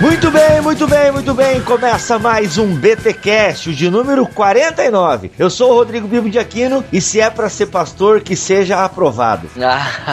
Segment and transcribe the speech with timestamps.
[0.00, 1.60] Muito bem, muito bem, muito bem.
[1.60, 5.30] Começa mais um BTcast, de número 49.
[5.38, 8.82] Eu sou o Rodrigo Bibo de Aquino e se é para ser pastor, que seja
[8.82, 9.48] aprovado.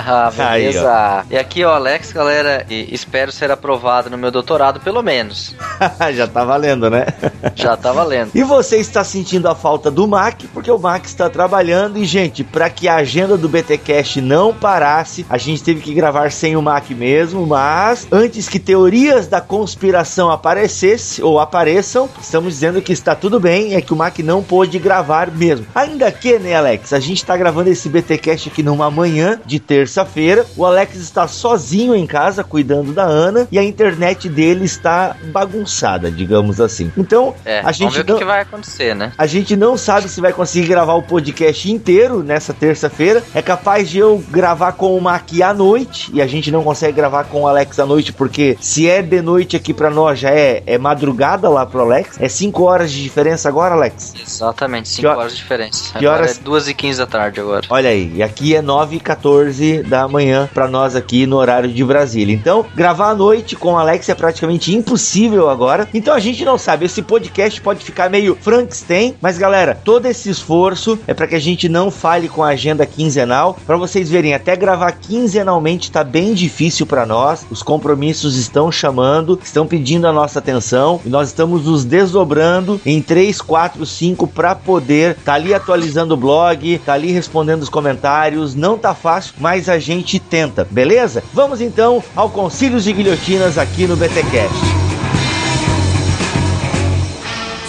[0.10, 1.22] Ah, beleza.
[1.22, 5.56] Aí, e aqui o Alex, galera, e espero ser aprovado no meu doutorado, pelo menos.
[6.14, 7.06] Já tá valendo, né?
[7.56, 8.32] Já tá valendo.
[8.34, 12.44] E você está sentindo a falta do Mac, porque o Mac está trabalhando e, gente,
[12.44, 16.62] para que a agenda do BTcast não parasse, a gente teve que gravar sem o
[16.62, 22.92] Mac mesmo, mas antes que teorias da conspiração conspiração aparecesse ou apareçam, estamos dizendo que
[22.92, 25.68] está tudo bem, é que o Mac não pôde gravar mesmo.
[25.76, 26.94] Ainda que, né, Alex?
[26.94, 30.46] A gente está gravando esse BTcast aqui numa manhã de terça-feira.
[30.56, 36.10] O Alex está sozinho em casa cuidando da Ana e a internet dele está bagunçada,
[36.10, 36.92] digamos assim.
[36.98, 38.16] Então, é, a gente vamos ver não...
[38.16, 39.12] o que vai acontecer, né?
[39.16, 43.24] A gente não sabe se vai conseguir gravar o podcast inteiro nessa terça-feira.
[43.36, 46.94] É capaz de eu gravar com o Mac à noite e a gente não consegue
[46.94, 50.18] gravar com o Alex à noite porque se é de noite aqui aqui para nós
[50.18, 52.18] já é, é madrugada lá pro Alex.
[52.22, 54.14] É 5 horas de diferença agora, Alex?
[54.26, 55.92] Exatamente, 5 horas de diferença.
[55.92, 56.38] Que agora horas?
[56.38, 57.68] é 2 e 15 da tarde agora.
[57.70, 61.70] Olha aí, e aqui é 9 e 14 da manhã para nós aqui no horário
[61.70, 62.34] de Brasília.
[62.34, 65.90] Então, gravar à noite com o Alex é praticamente impossível agora.
[65.94, 70.30] Então a gente não sabe, esse podcast pode ficar meio Frankenstein, mas galera, todo esse
[70.30, 73.58] esforço é para que a gente não fale com a agenda quinzenal.
[73.66, 77.46] Para vocês verem, até gravar quinzenalmente tá bem difícil para nós.
[77.52, 83.02] Os compromissos estão chamando, estão pedindo a nossa atenção e nós estamos nos desdobrando em
[83.02, 88.56] 3, 4, 5 para poder tá ali atualizando o blog, tá ali respondendo os comentários.
[88.56, 91.24] Não tá fácil, mas a gente tenta, beleza?
[91.34, 94.56] Vamos então ao Concílios de Guilhotinas aqui no BTcast.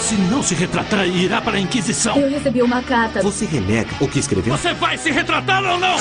[0.01, 2.17] Se não se retratar, irá para a Inquisição.
[2.17, 3.21] Eu recebi uma carta.
[3.21, 4.57] Você renega o que escreveu?
[4.57, 5.97] Você vai se retratar ou não?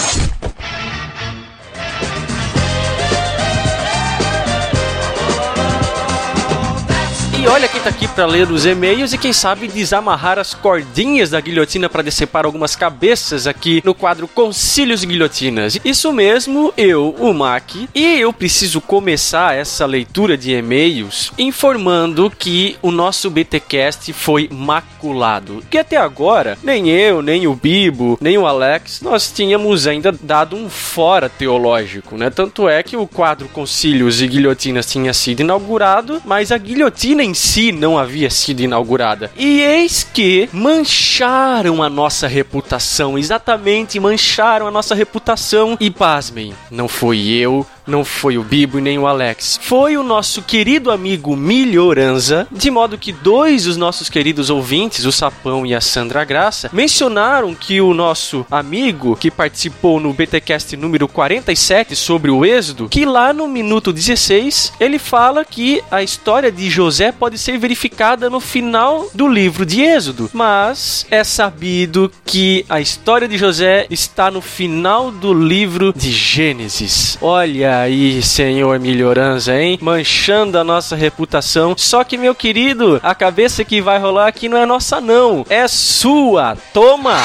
[7.38, 11.30] E olha quem tá aqui para ler os e-mails e quem sabe desamarrar as cordinhas
[11.30, 15.78] da guilhotina para decepar algumas cabeças aqui no quadro Concílios e Guilhotinas.
[15.84, 22.76] Isso mesmo, eu, o Mac, e eu preciso começar essa leitura de e-mails informando que
[22.82, 25.62] o nosso BTcast foi maculado.
[25.70, 30.56] Que até agora, nem eu, nem o Bibo, nem o Alex, nós tínhamos ainda dado
[30.56, 32.30] um fora teológico, né?
[32.30, 37.34] Tanto é que o quadro Concílios e Guilhotinas tinha sido inaugurado, mas a guilhotina em
[37.38, 39.30] si não havia sido inaugurada.
[39.36, 45.76] E eis que mancharam a nossa reputação, exatamente mancharam a nossa reputação.
[45.78, 49.58] E pasmem, não foi eu, não foi o Bibo nem o Alex.
[49.62, 55.12] Foi o nosso querido amigo Melhoranza, de modo que dois dos nossos queridos ouvintes, o
[55.12, 61.08] Sapão e a Sandra Graça, mencionaram que o nosso amigo que participou no BTcast número
[61.08, 66.68] 47 sobre o Êxodo, que lá no minuto 16 ele fala que a história de
[66.68, 72.80] José pode ser verificada no final do livro de Êxodo, mas é sabido que a
[72.80, 77.16] história de José está no final do livro de Gênesis.
[77.22, 79.78] Olha aí, senhor melhorança, hein?
[79.80, 81.74] Manchando a nossa reputação.
[81.77, 85.44] Só que, meu querido, a cabeça que vai rolar aqui não é nossa, não.
[85.48, 86.56] É sua.
[86.72, 87.18] Toma!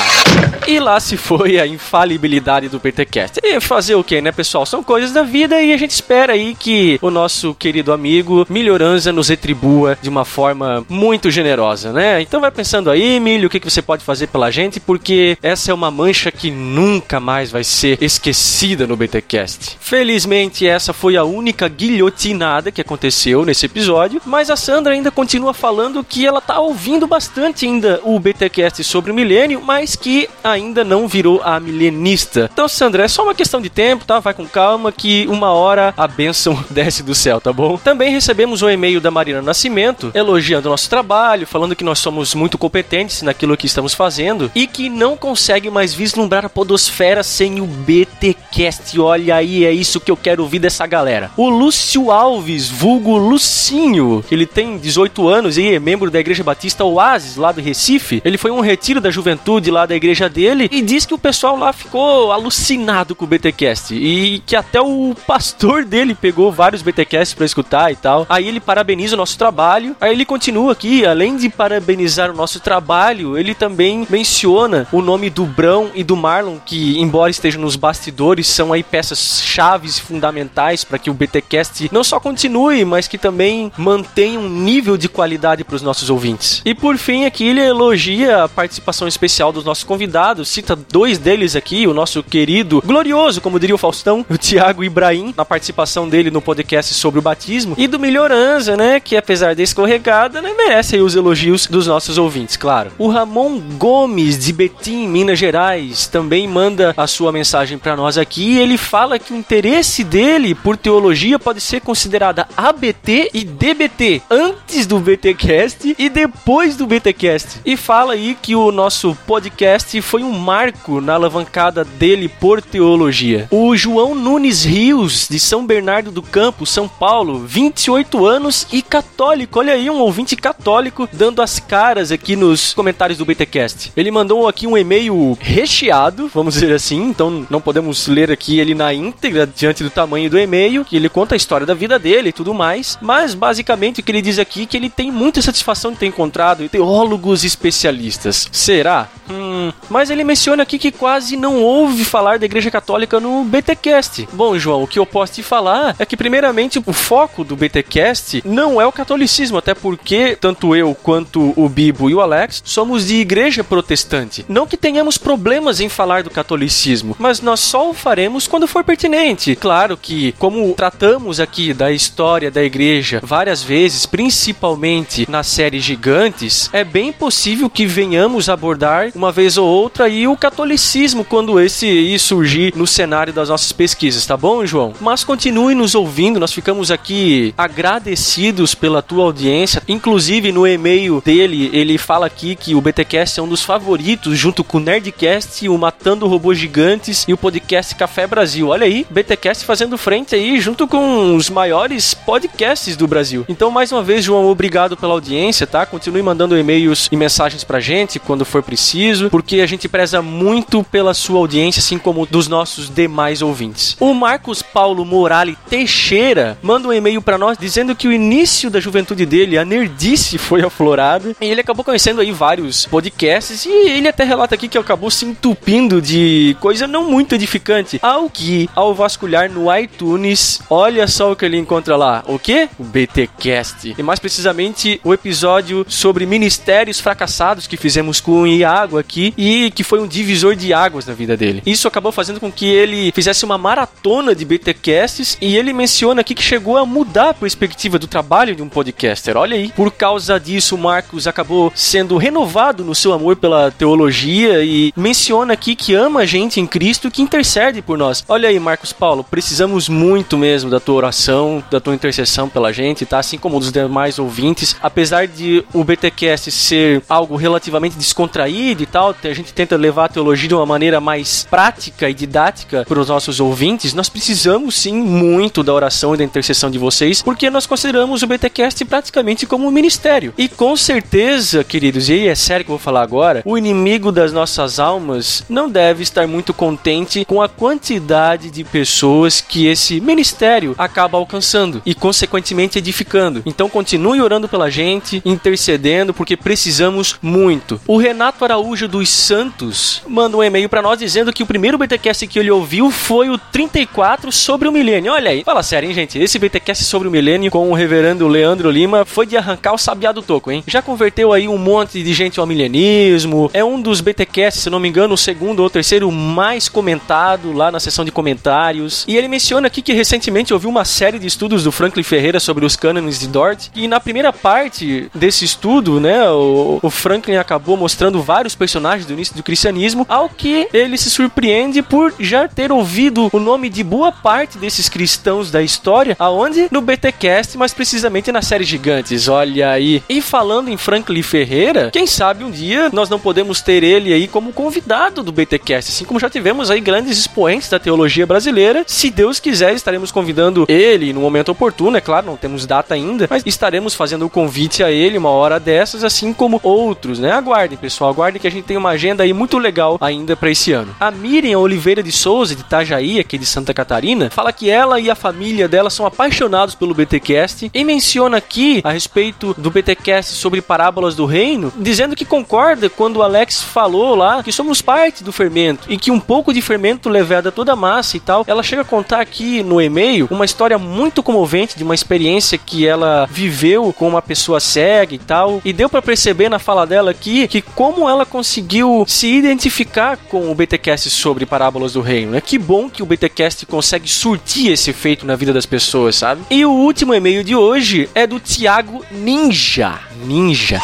[0.67, 3.39] E lá se foi a infalibilidade do PTCast.
[3.43, 4.65] E fazer o que, né, pessoal?
[4.65, 9.11] São coisas da vida e a gente espera aí que o nosso querido amigo Melhorança
[9.11, 12.21] nos retribua de uma forma muito generosa, né?
[12.21, 15.71] Então vai pensando aí, Milho, o que, que você pode fazer pela gente, porque essa
[15.71, 19.77] é uma mancha que nunca mais vai ser esquecida no BTcast.
[19.79, 25.53] Felizmente, essa foi a única guilhotinada que aconteceu nesse episódio, mas a Sandra ainda continua
[25.53, 30.83] falando que ela tá ouvindo bastante ainda o BTcast sobre o milênio, mas que ainda
[30.83, 32.49] não virou a milenista.
[32.51, 34.19] Então, Sandra, é só uma questão de tempo, tá?
[34.19, 37.77] Vai com calma que uma hora a bênção desce do céu, tá bom?
[37.77, 42.57] Também recebemos um e-mail da Marina Nascimento elogiando nosso trabalho, falando que nós somos muito
[42.57, 47.65] competentes naquilo que estamos fazendo e que não consegue mais vislumbrar a podosfera sem o
[47.65, 48.99] BTcast.
[48.99, 51.29] Olha aí, é isso que eu quero ouvir dessa galera.
[51.35, 56.85] O Lúcio Alves, vulgo Lucinho, ele tem 18 anos e é membro da Igreja Batista
[56.85, 58.21] Oasis, lá do Recife.
[58.23, 61.57] Ele foi um retiro da juventude lá da igreja dele e diz que o pessoal
[61.57, 67.33] lá ficou alucinado com o BTcast e que até o pastor dele pegou vários BTcasts
[67.33, 68.25] para escutar e tal.
[68.29, 69.95] Aí ele parabeniza o nosso trabalho.
[69.99, 75.29] Aí ele continua aqui, além de parabenizar o nosso trabalho, ele também menciona o nome
[75.29, 80.83] do Brão e do Marlon, que embora estejam nos bastidores, são aí peças chaves fundamentais
[80.83, 85.63] para que o BTcast não só continue, mas que também mantenha um nível de qualidade
[85.63, 86.61] para os nossos ouvintes.
[86.63, 91.55] E por fim, aqui ele elogia a participação especial dos nossos convidados, cita dois deles
[91.55, 96.29] aqui, o nosso querido, glorioso, como diria o Faustão, o Tiago Ibrahim, na participação dele
[96.29, 100.97] no podcast sobre o batismo, e do Melhoranza, né, que apesar de escorregada, né, merece
[100.97, 102.91] os elogios dos nossos ouvintes, claro.
[102.97, 108.53] O Ramon Gomes, de Betim, Minas Gerais, também manda a sua mensagem para nós aqui,
[108.53, 114.21] e ele fala que o interesse dele por teologia pode ser considerada ABT e DBT,
[114.29, 117.61] antes do BTcast e depois do BTcast.
[117.65, 123.47] E fala aí que o nosso podcast foi um marco na alavancada dele por teologia.
[123.51, 129.59] O João Nunes Rios, de São Bernardo do Campo, São Paulo, 28 anos e católico.
[129.59, 133.91] Olha aí, um ouvinte católico dando as caras aqui nos comentários do BTcast.
[133.95, 138.73] Ele mandou aqui um e-mail recheado, vamos dizer assim, então não podemos ler aqui ele
[138.73, 142.29] na íntegra diante do tamanho do e-mail, que ele conta a história da vida dele
[142.29, 145.41] e tudo mais, mas basicamente o que ele diz aqui é que ele tem muita
[145.41, 148.49] satisfação de ter encontrado teólogos especialistas.
[148.51, 149.09] Será?
[149.29, 154.27] Hum, mas ele menciona aqui que quase não ouve falar da Igreja Católica no BTcast.
[154.33, 158.41] Bom, João, o que eu posso te falar é que primeiramente o foco do BTcast
[158.45, 163.07] não é o catolicismo, até porque tanto eu quanto o Bibo e o Alex somos
[163.07, 164.45] de igreja protestante.
[164.47, 168.83] Não que tenhamos problemas em falar do catolicismo, mas nós só o faremos quando for
[168.83, 169.55] pertinente.
[169.55, 176.69] Claro que, como tratamos aqui da história da igreja várias vezes, principalmente na série Gigantes,
[176.71, 182.17] é bem possível que venhamos abordar uma vez ou outra aí o catolicismo quando esse
[182.17, 184.93] surgir no cenário das nossas pesquisas, tá bom, João?
[185.01, 189.81] Mas continue nos ouvindo, nós ficamos aqui agradecidos pela tua audiência.
[189.87, 194.63] Inclusive no e-mail dele, ele fala aqui que o BTcast é um dos favoritos junto
[194.63, 198.69] com o Nerdcast, o Matando Robôs Gigantes e o podcast Café Brasil.
[198.69, 203.43] Olha aí, BTcast fazendo frente aí junto com os maiores podcasts do Brasil.
[203.49, 205.83] Então, mais uma vez, João, obrigado pela audiência, tá?
[205.83, 210.83] Continue mandando e-mails e mensagens pra gente quando for preciso, porque a gente preza muito
[210.83, 213.97] pela sua audiência, assim como dos nossos demais ouvintes.
[213.99, 218.79] O Marcos Paulo Morali Teixeira manda um e-mail para nós dizendo que o início da
[218.79, 224.07] juventude dele, a nerdice, foi aflorada e ele acabou conhecendo aí vários podcasts e ele
[224.07, 227.97] até relata aqui que acabou se entupindo de coisa não muito edificante.
[228.03, 232.23] Ao que, ao vasculhar no iTunes, olha só o que ele encontra lá.
[232.27, 232.69] O que?
[232.79, 233.95] O BTcast.
[233.97, 239.71] E mais precisamente o episódio sobre ministérios fracassados que fizemos com o Iago aqui e
[239.71, 241.61] que foi um divisor de águas na vida dele.
[241.65, 246.35] Isso acabou fazendo com que ele fizesse uma maratona de BTcasts e ele menciona aqui
[246.35, 249.37] que chegou a mudar a perspectiva do trabalho de um podcaster.
[249.37, 249.71] Olha aí.
[249.75, 255.75] Por causa disso, Marcos acabou sendo renovado no seu amor pela teologia e menciona aqui
[255.75, 258.23] que ama a gente em Cristo que intercede por nós.
[258.27, 259.52] Olha aí, Marcos Paulo, precisamos
[259.89, 263.19] muito mesmo da tua oração, da tua intercessão pela gente, tá?
[263.19, 264.75] Assim como dos demais ouvintes.
[264.81, 270.09] Apesar de o BTcast ser algo relativamente descontraído e tal, a gente tenta levar a
[270.09, 274.93] teologia de uma maneira mais prática e didática para os nossos ouvintes, nós precisamos sim
[274.93, 279.67] muito da oração e da intercessão de vocês, porque nós consideramos o BTcast praticamente como
[279.67, 280.33] um ministério.
[280.37, 284.11] E com certeza, queridos, e aí é sério que eu vou falar agora, o inimigo
[284.11, 289.99] das nossas almas não deve estar muito contente com a quantidade de pessoas que esse
[289.99, 293.41] ministério acaba alcançando e consequentemente edificando.
[293.45, 297.79] Então continue orando pela gente, intercedendo, porque precisamos muito.
[297.87, 302.27] O Renato Araújo dos Santos manda um e-mail para nós dizendo que o primeiro BTcast
[302.27, 305.13] que ele ouviu foi o 34 sobre o milênio.
[305.13, 306.19] Olha aí, fala sério, hein, gente?
[306.19, 310.11] Esse BTcast sobre o milênio com o reverendo Leandro Lima foi de arrancar o sabiá
[310.11, 310.63] do toco, hein?
[310.67, 313.49] Já converteu aí um monte de gente ao milenismo.
[313.53, 317.71] É um dos BTcasts, se não me engano, o segundo ou terceiro mais comentado lá
[317.71, 319.05] na seção de comentários.
[319.07, 322.65] E ele menciona aqui que recentemente ouviu uma série de estudos do Franklin Ferreira sobre
[322.65, 323.69] os cânones de Dort.
[323.75, 329.13] E na primeira parte desse estudo, né, o, o Franklin acabou mostrando vários personagens do
[329.13, 333.83] início do cristianismo, ao que ele se surpreende por já ter ouvido o nome de
[333.83, 336.67] boa parte desses cristãos da história, aonde?
[336.71, 339.27] No BTcast, mas precisamente na série Gigantes.
[339.27, 340.03] Olha aí.
[340.09, 344.27] E falando em Franklin Ferreira, quem sabe um dia nós não podemos ter ele aí
[344.27, 348.83] como convidado do BTcast, assim como já tivemos aí grandes expoentes da teologia brasileira.
[348.87, 353.27] Se Deus quiser, estaremos convidando ele no momento oportuno, é claro, não temos data ainda,
[353.29, 357.31] mas estaremos fazendo o convite a ele uma hora dessas, assim como outros, né?
[357.31, 360.71] Aguardem, pessoal, aguardem que a gente tem uma agenda aí muito legal ainda para esse
[360.71, 360.95] ano.
[360.99, 365.09] A Miriam Oliveira de Souza, de Itajaí, aqui de Santa Catarina, fala que ela e
[365.09, 370.61] a família dela são apaixonados pelo BTcast e menciona aqui a respeito do BTcast sobre
[370.61, 375.31] parábolas do reino, dizendo que concorda quando o Alex falou lá que somos parte do
[375.31, 378.43] fermento e que um pouco de fermento levada toda a massa e tal.
[378.47, 382.87] Ela chega a contar aqui no e-mail uma história muito comovente de uma experiência que
[382.87, 385.61] ela viveu com uma pessoa cega e tal.
[385.65, 390.49] E deu para perceber na fala dela aqui que como ela conseguiu se identificar com
[390.49, 392.31] o BTcast sobre parábolas do reino.
[392.31, 392.39] Né?
[392.39, 396.41] Que bom que o BTcast consegue surtir esse efeito na vida das pessoas, sabe?
[396.49, 399.99] E o último e-mail de hoje é do Thiago Ninja.
[400.25, 400.79] Ninja.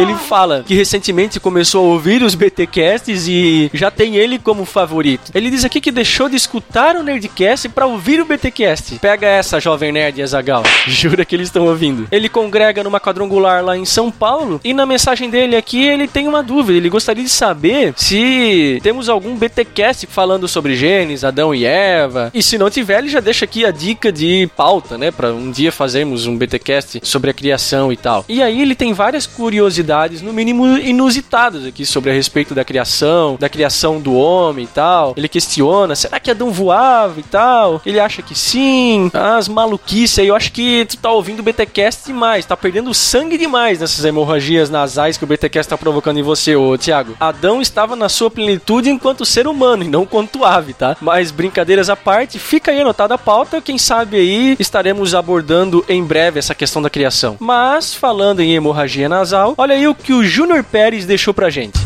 [0.00, 5.30] Ele fala que recentemente começou a ouvir os BTcasts e já tem ele como favorito.
[5.34, 8.98] Ele diz aqui que deixou de escutar o Nerdcast para ouvir o BTcast.
[8.98, 10.62] Pega essa, jovem nerd Azagal.
[10.88, 12.08] Jura que eles estão ouvindo.
[12.10, 16.26] Ele congrega numa quadrangular lá em São Paulo e na mensagem dele aqui ele tem
[16.26, 16.78] uma dúvida.
[16.78, 22.30] Ele gostaria de saber se temos algum BTcast falando sobre genes, Adão e Eva.
[22.32, 25.50] E se não tiver, ele já deixa aqui a dica de pauta, né, para um
[25.50, 28.24] dia fazermos um BTcast sobre a criação e tal.
[28.26, 32.64] E aí ele tem várias curiosidades curiosidades, no mínimo inusitadas aqui sobre a respeito da
[32.64, 35.14] criação, da criação do homem e tal.
[35.16, 37.82] Ele questiona, será que Adão voava e tal?
[37.84, 39.10] Ele acha que sim.
[39.12, 43.36] As maluquices aí, eu acho que tu tá ouvindo o BTcast demais, tá perdendo sangue
[43.36, 47.16] demais nessas hemorragias nasais que o BTcast tá provocando em você, ô Thiago.
[47.18, 50.96] Adão estava na sua plenitude enquanto ser humano e não quanto ave, tá?
[51.00, 56.04] Mas brincadeiras à parte, fica aí anotada a pauta, quem sabe aí estaremos abordando em
[56.04, 57.36] breve essa questão da criação.
[57.40, 61.48] Mas falando em hemorragia nasal, olha Olha aí o que o Júnior Pérez deixou pra
[61.48, 61.78] gente.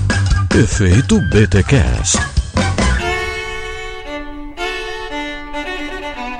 [0.58, 2.43] Efeito BTcast.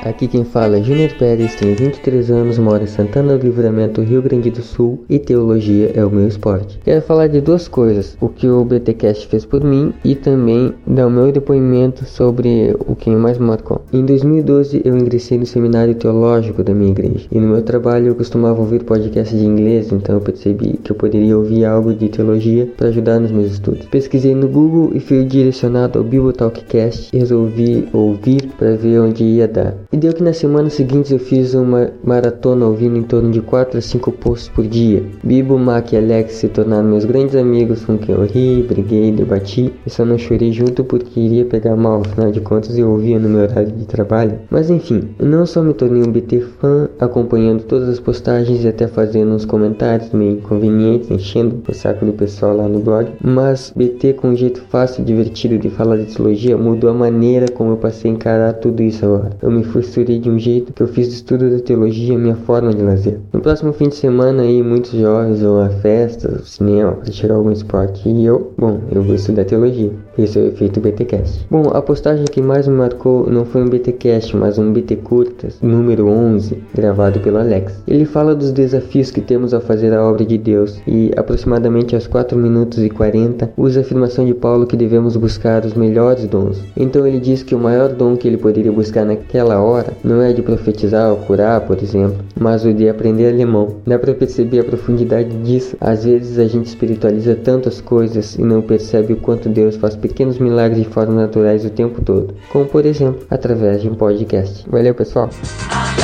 [0.05, 4.21] Aqui quem fala é Júnior Pérez, tenho 23 anos, moro em Santana do Livramento, Rio
[4.21, 6.79] Grande do Sul e teologia é o meu esporte.
[6.85, 11.07] Quero falar de duas coisas, o que o BTcast fez por mim e também dar
[11.07, 13.81] o meu depoimento sobre o que mais marcou.
[13.95, 18.15] Em 2012 eu ingressei no seminário teológico da minha igreja e no meu trabalho eu
[18.15, 22.69] costumava ouvir podcasts de inglês, então eu percebi que eu poderia ouvir algo de teologia
[22.77, 23.87] para ajudar nos meus estudos.
[23.87, 29.25] Pesquisei no Google e fui direcionado ao Bible Talkcast e resolvi ouvir para ver onde
[29.25, 29.75] ia dar.
[29.95, 33.79] E deu que na semana seguinte eu fiz uma maratona ouvindo em torno de 4
[33.79, 35.05] a 5 posts por dia.
[35.23, 39.73] Bibo, Mac e Alex se tornaram meus grandes amigos com quem eu ri, briguei, debati
[39.87, 43.29] e só não chorei junto porque iria pegar mal, afinal de contas eu ouvia no
[43.29, 44.41] meu horário de trabalho.
[44.51, 48.69] Mas enfim, eu não só me tornei um BT fã, acompanhando todas as postagens e
[48.69, 53.73] até fazendo uns comentários meio inconvenientes, enchendo o saco do pessoal lá no blog, mas
[53.77, 57.71] BT com um jeito fácil e divertido de falar de teologia mudou a maneira como
[57.71, 59.31] eu passei a encarar tudo isso agora.
[59.41, 62.35] Eu me fui misturei de um jeito que eu fiz do estudo da teologia minha
[62.35, 63.21] forma de lazer.
[63.33, 68.09] No próximo fim de semana aí muitos jovens vão a festas, cinema, praticar algum esporte
[68.09, 69.93] e eu, bom, eu vou estudar teologia.
[70.17, 71.47] Esse é o BTcast.
[71.51, 75.59] Bom, a postagem que mais me marcou não foi um BTcast, mas um BT Curtas,
[75.61, 77.83] número 11, gravado pelo Alex.
[77.87, 82.07] Ele fala dos desafios que temos ao fazer a obra de Deus e, aproximadamente aos
[82.07, 86.63] 4 minutos e 40, usa a afirmação de Paulo que devemos buscar os melhores dons.
[86.77, 90.33] Então ele diz que o maior dom que ele poderia buscar naquela hora não é
[90.33, 93.77] de profetizar ou curar, por exemplo, mas o de aprender alemão.
[93.85, 95.77] Dá para perceber a profundidade disso.
[95.81, 100.39] Às vezes a gente espiritualiza tantas coisas e não percebe o quanto Deus faz pequenos
[100.39, 104.69] milagres de formas naturais o tempo todo, como por exemplo através de um podcast.
[104.69, 105.31] Valeu, pessoal!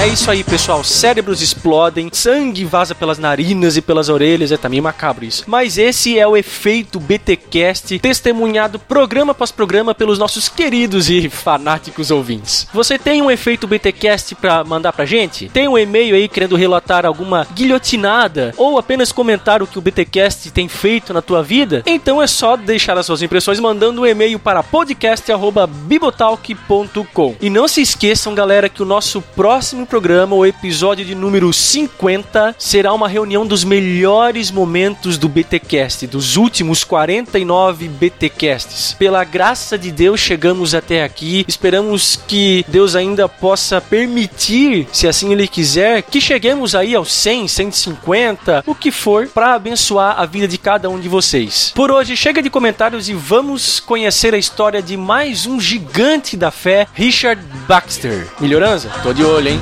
[0.00, 0.82] É isso aí, pessoal.
[0.82, 4.50] Cérebros explodem, sangue vaza pelas narinas e pelas orelhas.
[4.50, 5.44] É também macabro isso.
[5.46, 12.10] Mas esse é o efeito BTcast, testemunhado programa após programa pelos nossos queridos e fanáticos
[12.10, 12.66] ouvintes.
[12.72, 15.50] Você tem um efeito BTcast para mandar pra gente?
[15.50, 20.50] Tem um e-mail aí querendo relatar alguma guilhotinada ou apenas comentar o que o BTcast
[20.50, 21.82] tem feito na tua vida?
[21.84, 27.36] Então é só deixar as suas impressões mandando um e-mail para podcast@bibotalk.com.
[27.40, 32.54] E não se esqueçam, galera, que o nosso próximo programa, o episódio de número 50,
[32.58, 38.94] será uma reunião dos melhores momentos do BTcast, dos últimos 49 BTcasts.
[38.98, 41.44] Pela graça de Deus, chegamos até aqui.
[41.48, 47.48] Esperamos que Deus ainda possa permitir, se assim Ele quiser, que cheguemos aí aos 100,
[47.48, 51.72] 150, o que for, para abençoar a vida de cada um de vocês.
[51.74, 56.50] Por hoje, chega de comentários e vamos conhecer a história de mais um gigante da
[56.50, 58.26] fé, Richard Baxter.
[58.40, 58.88] Melhorança?
[59.02, 59.60] Tô de olho, hein?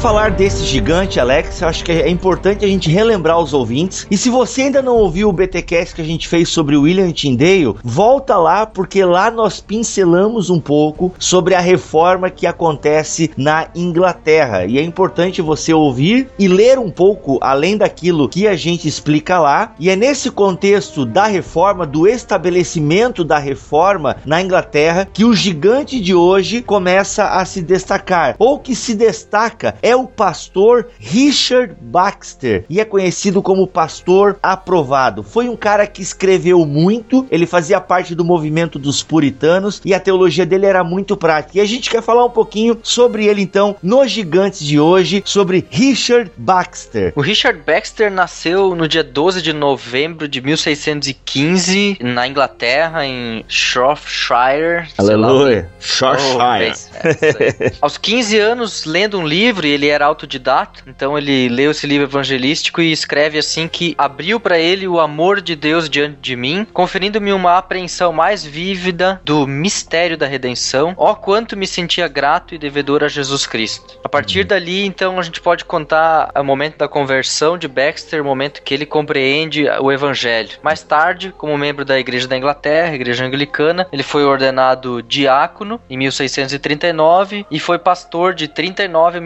[0.00, 4.06] Falar desse gigante, Alex, acho que é importante a gente relembrar os ouvintes.
[4.10, 7.12] E se você ainda não ouviu o BTcast que a gente fez sobre o William
[7.12, 13.68] Tyndale, volta lá porque lá nós pincelamos um pouco sobre a reforma que acontece na
[13.74, 14.64] Inglaterra.
[14.64, 19.38] E é importante você ouvir e ler um pouco além daquilo que a gente explica
[19.38, 19.74] lá.
[19.78, 26.00] E é nesse contexto da reforma, do estabelecimento da reforma na Inglaterra, que o gigante
[26.00, 32.64] de hoje começa a se destacar, ou que se destaca é o pastor Richard Baxter
[32.68, 35.22] e é conhecido como pastor aprovado.
[35.22, 40.00] Foi um cara que escreveu muito, ele fazia parte do movimento dos puritanos e a
[40.00, 41.58] teologia dele era muito prática.
[41.58, 45.66] E a gente quer falar um pouquinho sobre ele então nos gigantes de hoje, sobre
[45.70, 47.12] Richard Baxter.
[47.16, 54.88] O Richard Baxter nasceu no dia 12 de novembro de 1615 na Inglaterra, em Shropshire.
[54.98, 55.68] Aleluia.
[55.78, 56.30] Shropshire.
[56.36, 61.86] Oh, é, Aos 15 anos, lendo um livro, ele era autodidata, então ele leu esse
[61.86, 66.36] livro evangelístico e escreve assim que abriu para ele o amor de Deus diante de
[66.36, 70.94] mim, conferindo-me uma apreensão mais vívida do mistério da redenção.
[70.96, 73.98] Ó quanto me sentia grato e devedor a Jesus Cristo.
[74.04, 78.24] A partir dali, então, a gente pode contar o momento da conversão de Baxter, o
[78.24, 80.58] momento que ele compreende o evangelho.
[80.62, 85.96] Mais tarde, como membro da Igreja da Inglaterra, Igreja Anglicana, ele foi ordenado diácono em
[85.96, 89.20] 1639 e foi pastor de 39 a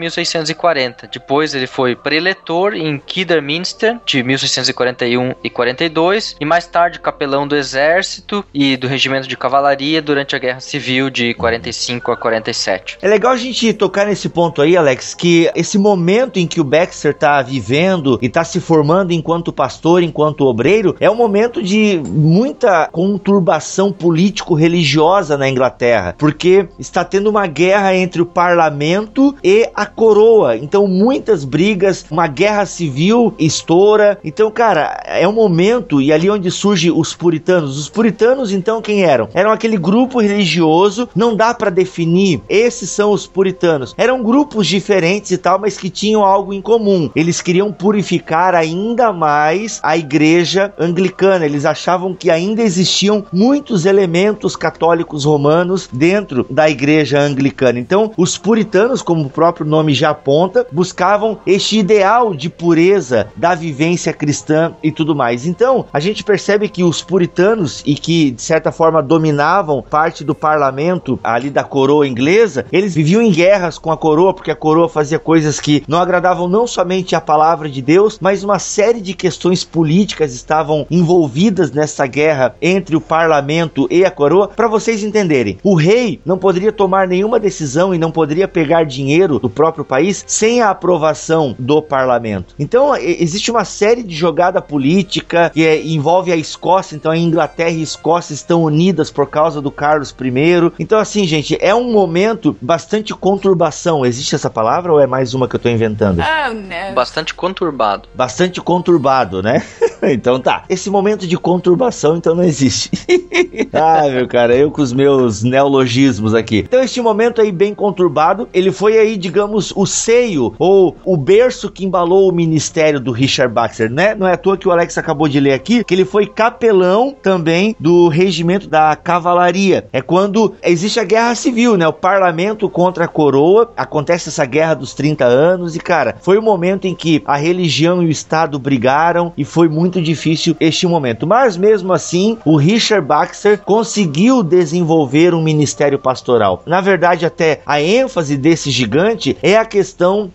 [0.45, 1.09] 1640.
[1.11, 7.55] Depois ele foi preletor em Kidderminster de 1641 e 42 e mais tarde capelão do
[7.55, 12.97] exército e do regimento de cavalaria durante a Guerra Civil de 45 a 47.
[13.01, 16.63] É legal a gente tocar nesse ponto aí, Alex, que esse momento em que o
[16.63, 22.01] Baxter está vivendo e está se formando enquanto pastor, enquanto obreiro, é um momento de
[22.05, 29.85] muita conturbação político-religiosa na Inglaterra, porque está tendo uma guerra entre o parlamento e a
[29.85, 30.34] coroa.
[30.61, 34.17] Então, muitas brigas, uma guerra civil estoura.
[34.23, 37.77] Então, cara, é um momento, e ali onde surge os puritanos.
[37.77, 39.29] Os puritanos, então, quem eram?
[39.33, 43.93] Eram aquele grupo religioso, não dá para definir, esses são os puritanos.
[43.97, 47.09] Eram grupos diferentes e tal, mas que tinham algo em comum.
[47.15, 51.45] Eles queriam purificar ainda mais a igreja anglicana.
[51.45, 57.79] Eles achavam que ainda existiam muitos elementos católicos romanos dentro da igreja anglicana.
[57.79, 63.53] Então, os puritanos, como o próprio nome já aponta, buscavam este ideal de pureza da
[63.53, 65.45] vivência cristã e tudo mais.
[65.45, 70.33] Então, a gente percebe que os puritanos e que de certa forma dominavam parte do
[70.33, 74.89] parlamento ali da coroa inglesa, eles viviam em guerras com a coroa porque a coroa
[74.89, 79.13] fazia coisas que não agradavam não somente a palavra de Deus, mas uma série de
[79.13, 84.47] questões políticas estavam envolvidas nessa guerra entre o parlamento e a coroa.
[84.47, 89.37] Para vocês entenderem, o rei não poderia tomar nenhuma decisão e não poderia pegar dinheiro
[89.37, 92.55] do próprio país sem a aprovação do parlamento.
[92.59, 97.71] Então, existe uma série de jogada política que é, envolve a Escócia, então a Inglaterra
[97.71, 100.71] e a Escócia estão unidas por causa do Carlos I.
[100.79, 104.05] Então, assim, gente, é um momento bastante conturbação.
[104.05, 106.21] Existe essa palavra ou é mais uma que eu tô inventando?
[106.21, 106.93] Oh, não.
[106.93, 108.07] Bastante conturbado.
[108.13, 109.63] Bastante conturbado, né?
[110.03, 110.63] então tá.
[110.69, 112.91] Esse momento de conturbação, então, não existe.
[113.73, 116.59] ah, meu cara, eu com os meus neologismos aqui.
[116.59, 121.71] Então, este momento aí bem conturbado, ele foi aí, digamos, o seio ou o berço
[121.71, 124.13] que embalou o ministério do Richard Baxter, né?
[124.13, 127.15] Não é à toa que o Alex acabou de ler aqui que ele foi capelão
[127.21, 129.87] também do regimento da cavalaria.
[129.91, 131.87] É quando existe a guerra civil, né?
[131.87, 136.41] O parlamento contra a coroa, acontece essa guerra dos 30 anos e, cara, foi o
[136.41, 141.25] momento em que a religião e o Estado brigaram e foi muito difícil este momento.
[141.25, 146.61] Mas mesmo assim, o Richard Baxter conseguiu desenvolver um ministério pastoral.
[146.65, 149.84] Na verdade, até a ênfase desse gigante é a questão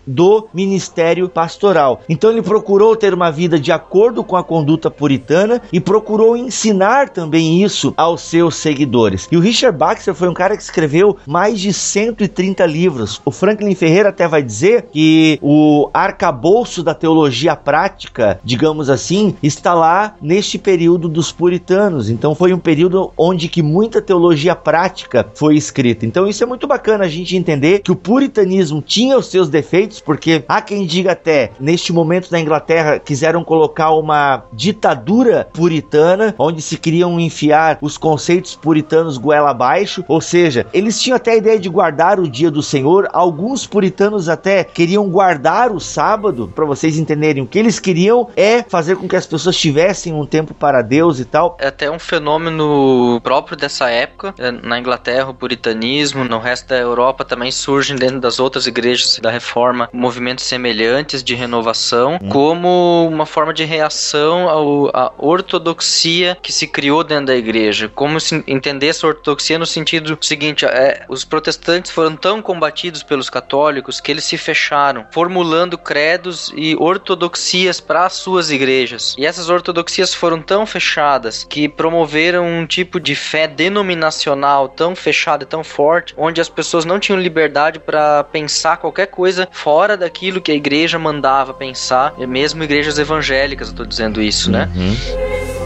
[0.05, 2.01] do ministério pastoral.
[2.07, 7.09] Então ele procurou ter uma vida de acordo com a conduta puritana e procurou ensinar
[7.09, 9.27] também isso aos seus seguidores.
[9.31, 13.21] E o Richard Baxter foi um cara que escreveu mais de 130 livros.
[13.25, 19.73] O Franklin Ferreira até vai dizer que o arcabouço da teologia prática, digamos assim, está
[19.73, 22.09] lá neste período dos puritanos.
[22.09, 26.05] Então foi um período onde que muita teologia prática foi escrita.
[26.05, 29.99] Então isso é muito bacana a gente entender que o puritanismo tinha os seus defeitos,
[29.99, 36.61] porque há quem diga até neste momento na Inglaterra quiseram colocar uma ditadura puritana, onde
[36.61, 41.59] se queriam enfiar os conceitos puritanos goela abaixo, ou seja, eles tinham até a ideia
[41.59, 43.07] de guardar o dia do Senhor.
[43.11, 47.43] Alguns puritanos até queriam guardar o sábado, para vocês entenderem.
[47.43, 51.19] O que eles queriam é fazer com que as pessoas tivessem um tempo para Deus
[51.19, 51.57] e tal.
[51.59, 54.33] É até um fenômeno próprio dessa época.
[54.37, 59.19] É, na Inglaterra, o puritanismo, no resto da Europa também surgem dentro das outras igrejas
[59.21, 62.29] da Reforma movimentos semelhantes de renovação, hum.
[62.29, 67.89] como uma forma de reação ao, à ortodoxia que se criou dentro da igreja.
[67.89, 73.29] Como se entender essa ortodoxia no sentido seguinte: é, os protestantes foram tão combatidos pelos
[73.29, 79.15] católicos que eles se fecharam, formulando credos e ortodoxias para as suas igrejas.
[79.17, 85.43] E essas ortodoxias foram tão fechadas que promoveram um tipo de fé denominacional tão fechada
[85.43, 89.20] e tão forte, onde as pessoas não tinham liberdade para pensar qualquer coisa
[89.51, 94.69] fora daquilo que a igreja mandava pensar, mesmo igrejas evangélicas, eu tô dizendo isso, né?
[94.75, 95.60] Uhum.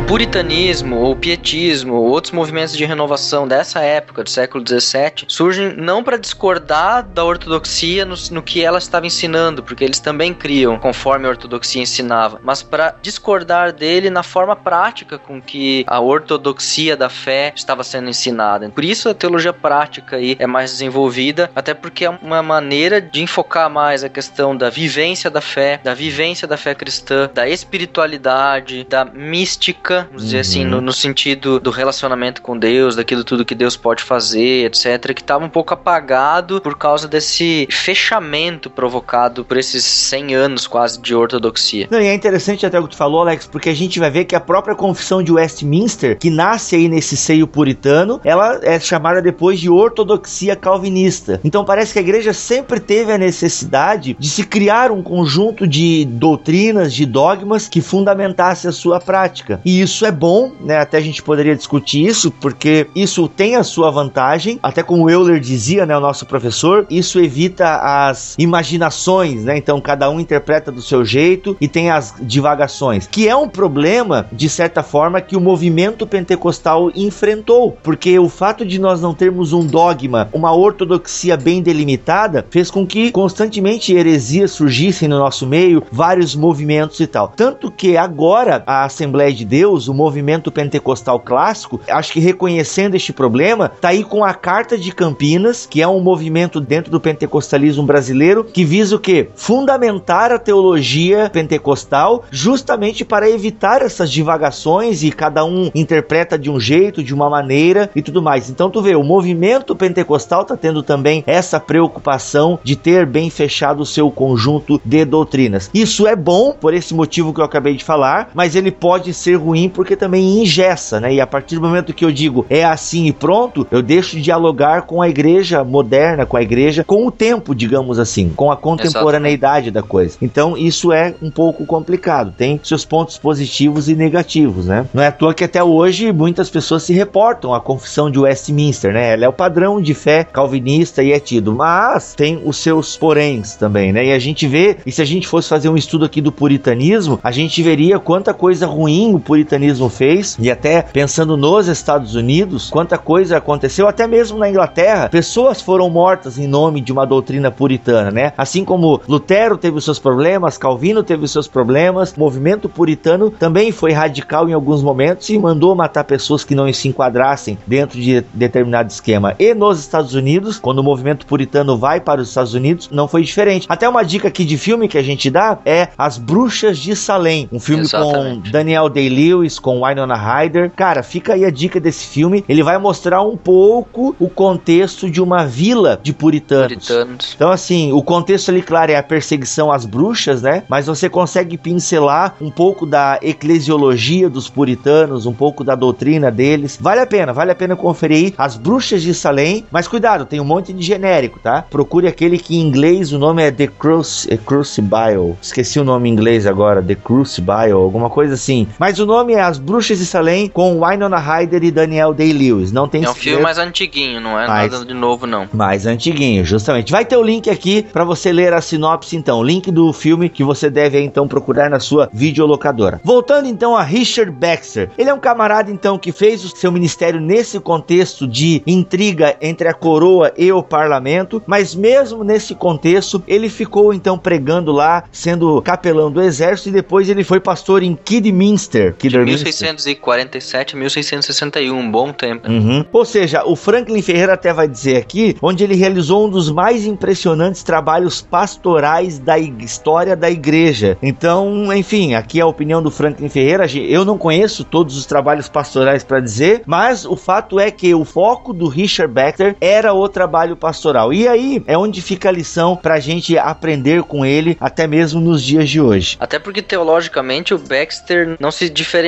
[0.00, 5.76] O puritanismo, ou pietismo, ou outros movimentos de renovação dessa época, do século XVII, surgem
[5.76, 10.78] não para discordar da ortodoxia no, no, que ela estava ensinando, porque eles também criam
[10.78, 16.96] conforme a ortodoxia ensinava, mas para discordar dele na forma prática com que a ortodoxia
[16.96, 18.70] da fé estava sendo ensinada.
[18.70, 23.22] Por isso a teologia prática aí é mais desenvolvida, até porque é uma maneira de
[23.22, 28.84] enfocar mais a questão da vivência da fé, da vivência da fé cristã, da espiritualidade,
[28.84, 30.82] da mística vamos dizer assim, no, uhum.
[30.82, 35.44] no, sentido do relacionamento com Deus, daquilo tudo que Deus pode fazer, etc., que estava
[35.44, 41.88] um pouco apagado por causa desse fechamento provocado por esses 100 anos quase de ortodoxia.
[41.90, 44.24] Não, e é interessante até o que tu falou, Alex, porque a gente vai ver
[44.24, 49.20] que a própria confissão de Westminster, que nasce aí nesse seio puritano, ela é chamada
[49.20, 51.40] depois de ortodoxia calvinista.
[51.42, 56.04] Então parece que a igreja sempre teve a necessidade de se criar um conjunto de
[56.04, 59.60] doutrinas, de dogmas que fundamentasse a sua prática.
[59.64, 60.78] E isso é bom, né?
[60.78, 65.10] Até a gente poderia discutir isso, porque isso tem a sua vantagem, até como o
[65.10, 69.56] Euler dizia, né, o nosso professor, isso evita as imaginações, né?
[69.56, 74.26] Então cada um interpreta do seu jeito e tem as divagações, que é um problema
[74.32, 79.52] de certa forma que o movimento pentecostal enfrentou, porque o fato de nós não termos
[79.52, 85.82] um dogma, uma ortodoxia bem delimitada, fez com que constantemente heresias surgissem no nosso meio,
[85.90, 87.28] vários movimentos e tal.
[87.28, 92.96] Tanto que agora a Assembleia de Deus Deus, o movimento pentecostal clássico, acho que reconhecendo
[92.96, 96.98] este problema, tá aí com a Carta de Campinas, que é um movimento dentro do
[96.98, 99.28] pentecostalismo brasileiro que visa o quê?
[99.36, 106.58] Fundamentar a teologia pentecostal justamente para evitar essas divagações e cada um interpreta de um
[106.58, 108.50] jeito, de uma maneira e tudo mais.
[108.50, 113.82] Então tu vê, o movimento pentecostal tá tendo também essa preocupação de ter bem fechado
[113.82, 115.70] o seu conjunto de doutrinas.
[115.72, 119.36] Isso é bom por esse motivo que eu acabei de falar, mas ele pode ser
[119.36, 121.14] ruim ruim porque também ingessa, né?
[121.14, 124.22] E a partir do momento que eu digo é assim e pronto, eu deixo de
[124.22, 128.56] dialogar com a igreja moderna, com a igreja, com o tempo, digamos assim, com a
[128.56, 130.16] contemporaneidade da coisa.
[130.22, 134.86] Então isso é um pouco complicado, tem seus pontos positivos e negativos, né?
[134.94, 138.92] Não é à toa que até hoje muitas pessoas se reportam à confissão de Westminster,
[138.92, 139.12] né?
[139.12, 143.54] Ela é o padrão de fé calvinista e é tido, mas tem os seus poréns
[143.54, 144.06] também, né?
[144.06, 147.18] E a gente vê, e se a gente fosse fazer um estudo aqui do puritanismo,
[147.22, 152.14] a gente veria quanta coisa ruim o puritanismo puritanismo fez, e até pensando nos Estados
[152.14, 157.04] Unidos, quanta coisa aconteceu, até mesmo na Inglaterra, pessoas foram mortas em nome de uma
[157.04, 158.32] doutrina puritana, né?
[158.36, 163.30] Assim como Lutero teve os seus problemas, Calvino teve os seus problemas, o movimento puritano
[163.30, 168.00] também foi radical em alguns momentos e mandou matar pessoas que não se enquadrassem dentro
[168.00, 169.34] de determinado esquema.
[169.38, 173.22] E nos Estados Unidos, quando o movimento puritano vai para os Estados Unidos, não foi
[173.22, 173.66] diferente.
[173.68, 177.48] Até uma dica aqui de filme que a gente dá é As Bruxas de Salem,
[177.50, 178.44] um filme Exatamente.
[178.44, 180.70] com Daniel Day-Lewis Lewis com Winona Ryder.
[180.70, 182.44] Cara, fica aí a dica desse filme.
[182.48, 186.86] Ele vai mostrar um pouco o contexto de uma vila de puritanos.
[186.86, 187.32] puritanos.
[187.34, 190.62] Então, assim, o contexto ali, claro, é a perseguição às bruxas, né?
[190.68, 196.78] Mas você consegue pincelar um pouco da eclesiologia dos puritanos, um pouco da doutrina deles.
[196.80, 199.64] Vale a pena, vale a pena conferir as bruxas de Salem.
[199.70, 201.62] Mas cuidado, tem um monte de genérico, tá?
[201.62, 205.36] Procure aquele que em inglês o nome é The Cruci Crucible.
[205.40, 208.66] Esqueci o nome em inglês agora, The Crucible, alguma coisa assim.
[208.78, 212.72] Mas o nome é As Bruxas de Salem com Winona Ryder e Daniel Day-Lewis.
[212.72, 215.48] Não tem É um filme mais antiguinho, não é mais, nada de novo não.
[215.52, 216.90] Mais antiguinho, justamente.
[216.90, 220.42] Vai ter o link aqui para você ler a sinopse então, link do filme que
[220.42, 223.00] você deve então procurar na sua videolocadora.
[223.04, 224.90] Voltando então a Richard Baxter.
[224.96, 229.68] Ele é um camarada então que fez o seu ministério nesse contexto de intriga entre
[229.68, 235.60] a coroa e o parlamento, mas mesmo nesse contexto, ele ficou então pregando lá, sendo
[235.62, 239.66] capelão do exército e depois ele foi pastor em Kidderminster, Kidderminster Westminster.
[239.66, 242.50] 1647 a 1661, um bom tempo.
[242.50, 242.84] Uhum.
[242.92, 246.86] Ou seja, o Franklin Ferreira até vai dizer aqui, onde ele realizou um dos mais
[246.86, 250.96] impressionantes trabalhos pastorais da história da igreja.
[251.02, 253.66] Então, enfim, aqui é a opinião do Franklin Ferreira.
[253.74, 258.04] Eu não conheço todos os trabalhos pastorais para dizer, mas o fato é que o
[258.04, 261.12] foco do Richard Baxter era o trabalho pastoral.
[261.12, 265.20] E aí é onde fica a lição para a gente aprender com ele, até mesmo
[265.20, 266.16] nos dias de hoje.
[266.20, 268.99] Até porque teologicamente o Baxter não se diferencia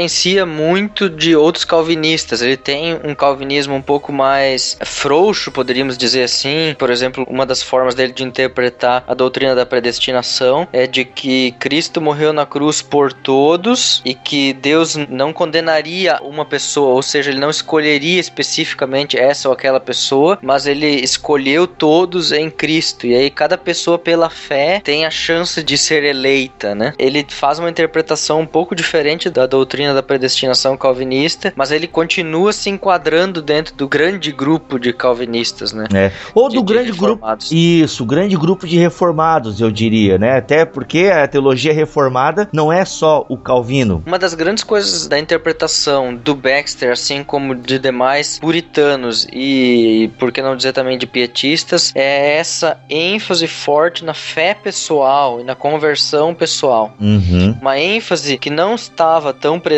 [0.47, 2.43] muito de outros calvinistas.
[2.43, 6.75] Ele tem um calvinismo um pouco mais frouxo, poderíamos dizer assim.
[6.79, 11.53] Por exemplo, uma das formas dele de interpretar a doutrina da predestinação é de que
[11.59, 17.31] Cristo morreu na cruz por todos e que Deus não condenaria uma pessoa, ou seja,
[17.31, 23.07] ele não escolheria especificamente essa ou aquela pessoa, mas ele escolheu todos em Cristo.
[23.07, 26.93] E aí cada pessoa pela fé tem a chance de ser eleita, né?
[26.99, 32.53] Ele faz uma interpretação um pouco diferente da doutrina da predestinação calvinista, mas ele continua
[32.53, 35.87] se enquadrando dentro do grande grupo de calvinistas, né?
[35.95, 36.13] É.
[36.35, 37.27] Ou do de, grande de grupo.
[37.51, 40.37] Isso, grande grupo de reformados, eu diria, né?
[40.37, 44.03] Até porque a teologia reformada não é só o Calvino.
[44.07, 50.33] Uma das grandes coisas da interpretação do Baxter, assim como de demais puritanos e, por
[50.33, 55.55] que não dizer também de pietistas, é essa ênfase forte na fé pessoal e na
[55.55, 56.95] conversão pessoal.
[57.01, 57.57] Uhum.
[57.61, 59.72] Uma ênfase que não estava tão presente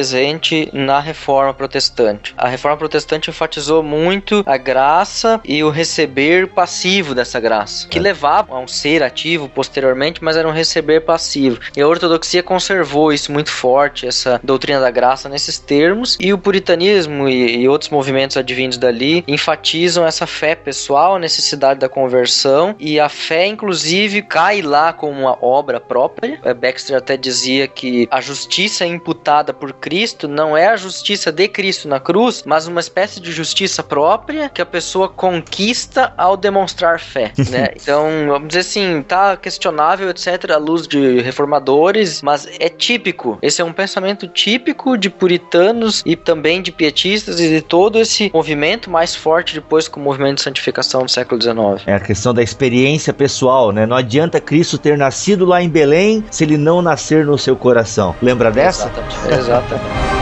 [0.72, 2.34] na reforma protestante.
[2.36, 8.00] A reforma protestante enfatizou muito a graça e o receber passivo dessa graça, que é.
[8.00, 11.60] levava a um ser ativo posteriormente, mas era um receber passivo.
[11.76, 16.38] E a ortodoxia conservou isso muito forte, essa doutrina da graça nesses termos, e o
[16.38, 22.74] puritanismo e, e outros movimentos advindos dali enfatizam essa fé pessoal, a necessidade da conversão,
[22.78, 26.40] e a fé, inclusive, cai lá como uma obra própria.
[26.44, 31.46] É, Baxter até dizia que a justiça imputada por Cristo não é a justiça de
[31.46, 36.98] Cristo na cruz, mas uma espécie de justiça própria que a pessoa conquista ao demonstrar
[36.98, 37.68] fé, né?
[37.76, 43.38] Então, vamos dizer assim, tá questionável, etc, à luz de reformadores, mas é típico.
[43.42, 48.30] Esse é um pensamento típico de puritanos e também de pietistas e de todo esse
[48.32, 51.86] movimento mais forte depois com o movimento de santificação do século XIX.
[51.86, 53.84] É a questão da experiência pessoal, né?
[53.84, 58.16] Não adianta Cristo ter nascido lá em Belém se ele não nascer no seu coração.
[58.22, 58.86] Lembra dessa?
[58.86, 59.73] Exatamente.
[59.73, 59.73] Exatamente.
[59.74, 60.13] Okay.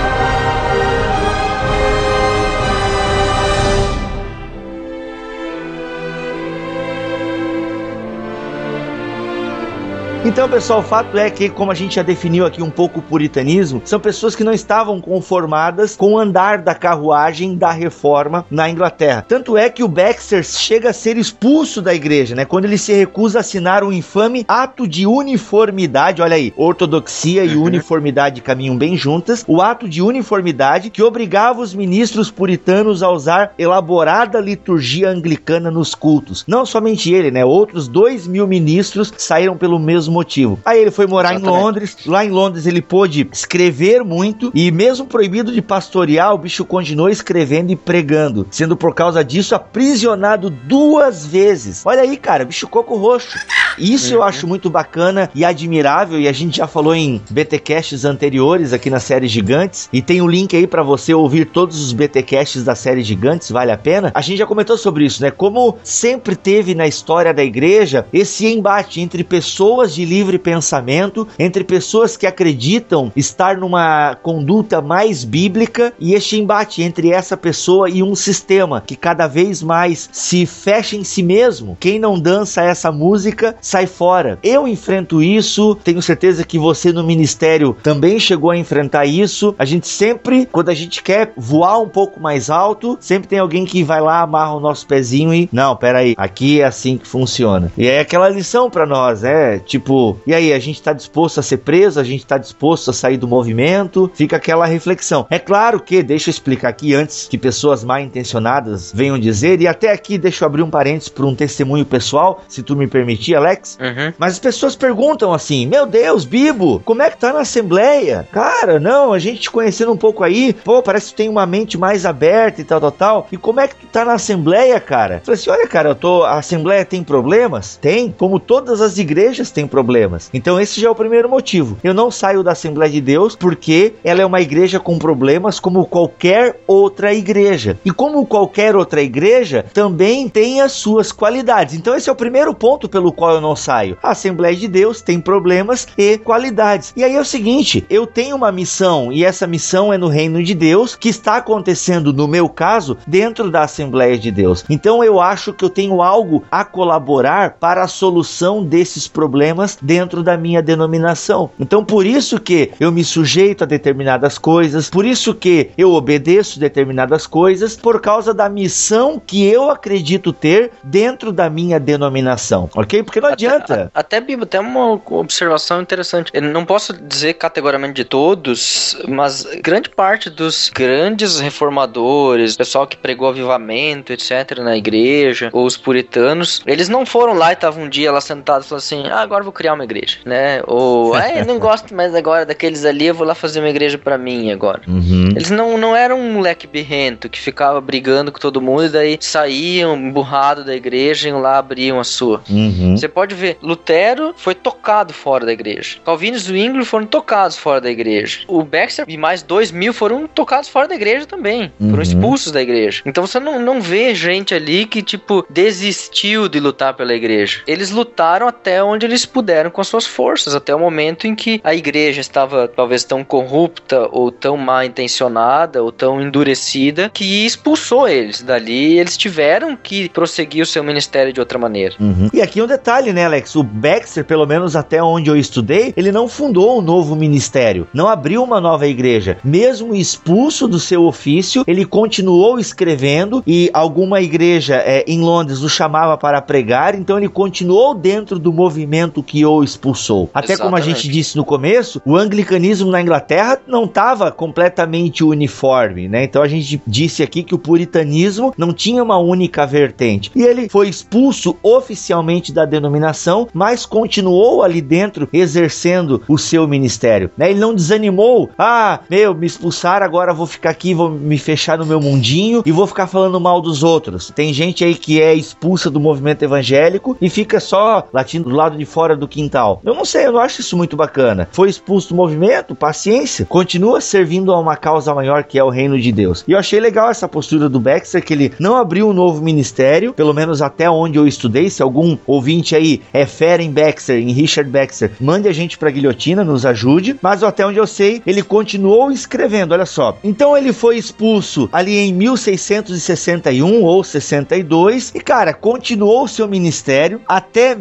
[10.24, 13.02] Então, pessoal, o fato é que, como a gente já definiu aqui um pouco o
[13.02, 18.70] puritanismo, são pessoas que não estavam conformadas com o andar da carruagem da reforma na
[18.70, 19.24] Inglaterra.
[19.26, 22.44] Tanto é que o Baxter chega a ser expulso da igreja, né?
[22.44, 26.22] Quando ele se recusa a assinar um infame ato de uniformidade.
[26.22, 29.44] Olha aí, ortodoxia e uniformidade caminham bem juntas.
[29.48, 35.96] O ato de uniformidade que obrigava os ministros puritanos a usar elaborada liturgia anglicana nos
[35.96, 36.44] cultos.
[36.46, 37.44] Não somente ele, né?
[37.44, 40.58] Outros dois mil ministros saíram pelo mesmo motivo.
[40.64, 41.58] Aí ele foi morar Exatamente.
[41.58, 41.96] em Londres.
[42.06, 47.08] Lá em Londres ele pôde escrever muito e mesmo proibido de pastorear, o bicho continuou
[47.08, 51.82] escrevendo e pregando, sendo por causa disso aprisionado duas vezes.
[51.85, 53.38] Olha aí, cara, bicho coco roxo.
[53.78, 54.20] Isso uhum.
[54.20, 58.90] eu acho muito bacana e admirável e a gente já falou em BTcasts anteriores aqui
[58.90, 62.64] na série Gigantes e tem o um link aí para você ouvir todos os BTcasts
[62.64, 64.12] da série Gigantes, vale a pena.
[64.14, 65.30] A gente já comentou sobre isso, né?
[65.30, 71.28] Como sempre teve na história da igreja esse embate entre pessoas de de livre pensamento
[71.38, 77.88] entre pessoas que acreditam estar numa conduta mais bíblica e este embate entre essa pessoa
[77.88, 81.76] e um sistema que cada vez mais se fecha em si mesmo.
[81.78, 84.38] Quem não dança essa música sai fora.
[84.42, 89.54] Eu enfrento isso, tenho certeza que você no ministério também chegou a enfrentar isso.
[89.58, 93.64] A gente sempre, quando a gente quer voar um pouco mais alto, sempre tem alguém
[93.64, 97.70] que vai lá, amarra o nosso pezinho e não, peraí, aqui é assim que funciona.
[97.78, 101.38] E é aquela lição para nós, é tipo tipo, e aí, a gente está disposto
[101.38, 104.11] a ser preso, a gente está disposto a sair do movimento?
[104.14, 105.26] Fica aquela reflexão.
[105.28, 109.66] É claro que, deixa eu explicar aqui antes que pessoas mal intencionadas venham dizer, e
[109.66, 113.35] até aqui deixa eu abrir um parênteses para um testemunho pessoal, se tu me permitir,
[113.35, 113.78] Alex.
[113.81, 114.12] Uhum.
[114.18, 118.26] Mas as pessoas perguntam assim: Meu Deus, Bibo, como é que tá na Assembleia?
[118.33, 121.46] Cara, não, a gente te conhecendo um pouco aí, pô, parece que tu tem uma
[121.46, 123.28] mente mais aberta e tal, tal, tal.
[123.31, 125.16] E como é que tu tá na Assembleia, cara?
[125.16, 126.22] Eu falei assim: Olha, cara, eu tô.
[126.22, 127.76] A Assembleia tem problemas?
[127.76, 130.30] Tem, como todas as igrejas têm problemas problemas.
[130.32, 131.76] Então esse já é o primeiro motivo.
[131.82, 135.84] Eu não saio da Assembleia de Deus porque ela é uma igreja com problemas como
[135.84, 137.76] qualquer outra igreja.
[137.84, 141.74] E como qualquer outra igreja, também tem as suas qualidades.
[141.74, 143.98] Então esse é o primeiro ponto pelo qual eu não saio?
[144.00, 146.92] A Assembleia de Deus tem problemas e qualidades.
[146.96, 150.44] E aí é o seguinte, eu tenho uma missão e essa missão é no reino
[150.44, 154.64] de Deus que está acontecendo no meu caso dentro da Assembleia de Deus.
[154.70, 160.22] Então eu acho que eu tenho algo a colaborar para a solução desses problemas dentro
[160.22, 161.50] da minha denominação.
[161.58, 166.58] Então por isso que eu me sujeito a determinadas coisas, por isso que eu obedeço
[166.58, 173.02] determinadas coisas por causa da missão que eu acredito ter dentro da minha denominação, ok?
[173.02, 173.90] Porque não adianta.
[173.94, 176.30] Até, Bibo, tem uma observação interessante.
[176.35, 182.96] Eu não posso dizer categoricamente de todos, mas grande parte dos grandes reformadores, pessoal que
[182.96, 187.88] pregou avivamento, etc., na igreja, ou os puritanos, eles não foram lá e estavam um
[187.88, 190.61] dia lá sentados e falaram assim: ah, agora vou criar uma igreja, né?
[190.66, 194.18] Ou, ah, não gosto mais agora daqueles ali, eu vou lá fazer uma igreja para
[194.18, 194.83] mim agora.
[194.88, 195.29] Uhum.
[195.37, 199.16] Eles não, não eram um moleque birrento que ficava brigando com todo mundo e daí
[199.20, 202.42] saíam emburrado da igreja e lá abriam a sua.
[202.51, 202.96] Uhum.
[202.96, 205.98] Você pode ver, Lutero foi tocado fora da igreja.
[206.05, 208.40] Calvino e Zwingli foram tocados fora da igreja.
[208.48, 211.72] O Baxter e mais dois mil foram tocados fora da igreja também.
[211.79, 211.90] Uhum.
[211.90, 213.03] Foram expulsos da igreja.
[213.07, 217.62] Então você não, não vê gente ali que, tipo, desistiu de lutar pela igreja.
[217.66, 221.60] Eles lutaram até onde eles puderam com as suas forças, até o momento em que
[221.64, 228.08] a igreja estava talvez tão corrupta ou tão mal intencionada ou tão endurecida que expulsou
[228.08, 228.98] eles dali.
[228.98, 231.94] Eles tiveram que prosseguir o seu ministério de outra maneira.
[232.00, 232.28] Uhum.
[232.32, 233.54] E aqui um detalhe, né, Alex?
[233.54, 238.08] O Baxter, pelo menos até onde eu estudei, ele não fundou um novo ministério, não
[238.08, 239.38] abriu uma nova igreja.
[239.44, 245.68] Mesmo expulso do seu ofício, ele continuou escrevendo e alguma igreja é, em Londres o
[245.68, 250.31] chamava para pregar, então ele continuou dentro do movimento que o expulsou.
[250.33, 251.02] Até como a Exatamente.
[251.02, 256.24] gente disse no começo, o anglicanismo na Inglaterra não estava completamente uniforme, né?
[256.24, 260.31] Então a gente disse aqui que o puritanismo não tinha uma única vertente.
[260.35, 267.31] E ele foi expulso oficialmente da denominação, mas continuou ali dentro exercendo o seu ministério,
[267.37, 267.50] né?
[267.50, 271.87] Ele não desanimou, ah, meu, me expulsaram, agora vou ficar aqui, vou me fechar no
[271.87, 274.33] meu mundinho e vou ficar falando mal dos outros.
[274.35, 278.76] Tem gente aí que é expulsa do movimento evangélico e fica só latindo do lado
[278.76, 279.80] de fora do quintal.
[279.84, 281.48] Eu não sei, eu não acho isso muito bacana.
[281.50, 285.98] Foi expulso do movimento, paciência, continua servindo a uma causa maior que é o reino
[285.98, 286.44] de Deus.
[286.46, 290.12] E eu achei legal essa postura do Baxter, que ele não abriu um novo ministério,
[290.12, 291.70] pelo menos até onde eu estudei.
[291.70, 295.90] Se algum ouvinte aí é fera em Baxter, em Richard Baxter, mande a gente pra
[295.90, 297.16] guilhotina, nos ajude.
[297.22, 300.18] Mas até onde eu sei, ele continuou escrevendo, olha só.
[300.22, 307.74] Então ele foi expulso ali em 1661 ou 62 e, cara, continuou seu ministério até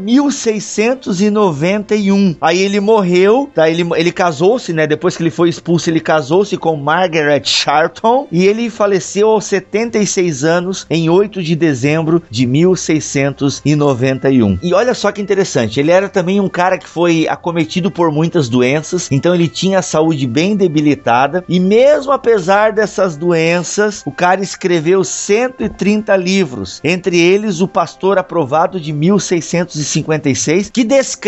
[1.31, 2.35] 1691.
[2.41, 3.69] Aí ele morreu, tá?
[3.69, 4.85] Ele, ele casou-se, né?
[4.85, 10.43] Depois que ele foi expulso, ele casou-se com Margaret Charlton e ele faleceu aos 76
[10.43, 14.59] anos em 8 de dezembro de 1691.
[14.61, 18.49] E olha só que interessante, ele era também um cara que foi acometido por muitas
[18.49, 24.41] doenças, então ele tinha a saúde bem debilitada e mesmo apesar dessas doenças, o cara
[24.41, 31.20] escreveu 130 livros, entre eles o Pastor Aprovado de 1656, que descreve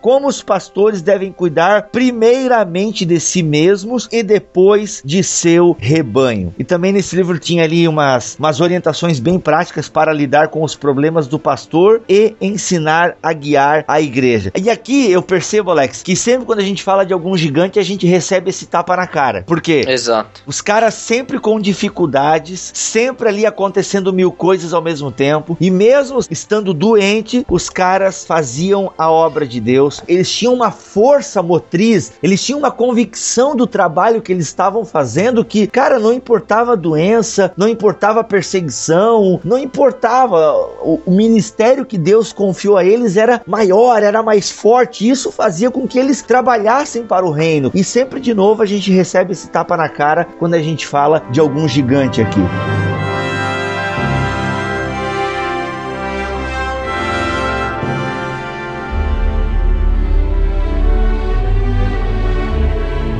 [0.00, 6.54] como os pastores devem cuidar primeiramente de si mesmos e depois de seu rebanho.
[6.58, 10.74] E também nesse livro tinha ali umas, umas orientações bem práticas para lidar com os
[10.74, 14.52] problemas do pastor e ensinar a guiar a igreja.
[14.56, 17.82] E aqui eu percebo, Alex, que sempre quando a gente fala de algum gigante, a
[17.82, 19.42] gente recebe esse tapa na cara.
[19.46, 19.84] Por quê?
[19.86, 20.42] Exato.
[20.46, 26.20] Os caras sempre com dificuldades, sempre ali acontecendo mil coisas ao mesmo tempo, e mesmo
[26.30, 30.02] estando doente, os caras faziam a obra de Deus.
[30.08, 35.44] Eles tinham uma força motriz, eles tinham uma convicção do trabalho que eles estavam fazendo
[35.44, 41.86] que, cara, não importava a doença, não importava a perseguição, não importava o, o ministério
[41.86, 45.08] que Deus confiou a eles era maior, era mais forte.
[45.08, 47.70] Isso fazia com que eles trabalhassem para o reino.
[47.74, 51.22] E sempre de novo a gente recebe esse tapa na cara quando a gente fala
[51.30, 52.40] de algum gigante aqui.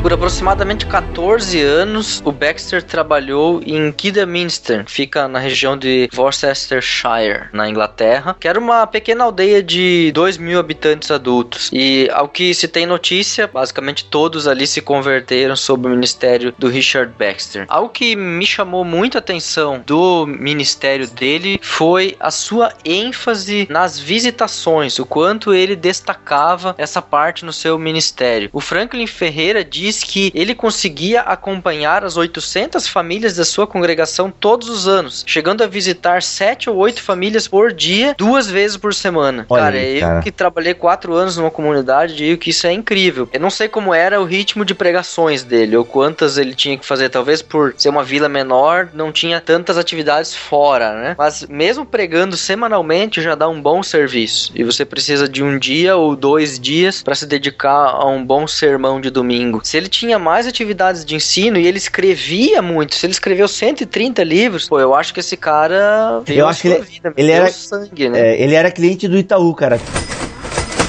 [0.08, 7.68] Por aproximadamente 14 anos, o Baxter trabalhou em Kidderminster, fica na região de Worcestershire, na
[7.68, 11.68] Inglaterra, que era uma pequena aldeia de 2 mil habitantes adultos.
[11.74, 16.68] E ao que se tem notícia, basicamente todos ali se converteram sob o ministério do
[16.68, 17.66] Richard Baxter.
[17.68, 24.98] Algo que me chamou muita atenção do ministério dele foi a sua ênfase nas visitações,
[24.98, 28.48] o quanto ele destacava essa parte no seu ministério.
[28.54, 34.30] O Franklin Ferreira disse disse que ele conseguia acompanhar as 800 famílias da sua congregação
[34.30, 38.94] todos os anos, chegando a visitar sete ou oito famílias por dia, duas vezes por
[38.94, 39.46] semana.
[39.49, 40.22] Olha cara, aí, eu cara.
[40.22, 43.28] que trabalhei quatro anos numa comunidade, digo que isso é incrível.
[43.32, 46.86] Eu não sei como era o ritmo de pregações dele, ou quantas ele tinha que
[46.86, 47.09] fazer.
[47.09, 51.14] Talvez por ser uma vila menor, não tinha tantas atividades fora, né?
[51.18, 54.53] Mas mesmo pregando semanalmente já dá um bom serviço.
[54.55, 58.46] E você precisa de um dia ou dois dias para se dedicar a um bom
[58.46, 59.61] sermão de domingo.
[59.64, 64.22] Se ele tinha mais atividades de ensino e ele escrevia muito, se ele escreveu 130
[64.22, 68.09] livros, pô, eu acho que esse cara Eu acho que ele- vida, ele era- sangue,
[68.09, 68.20] né?
[68.34, 69.82] É, ele era cliente do Itaú, cara.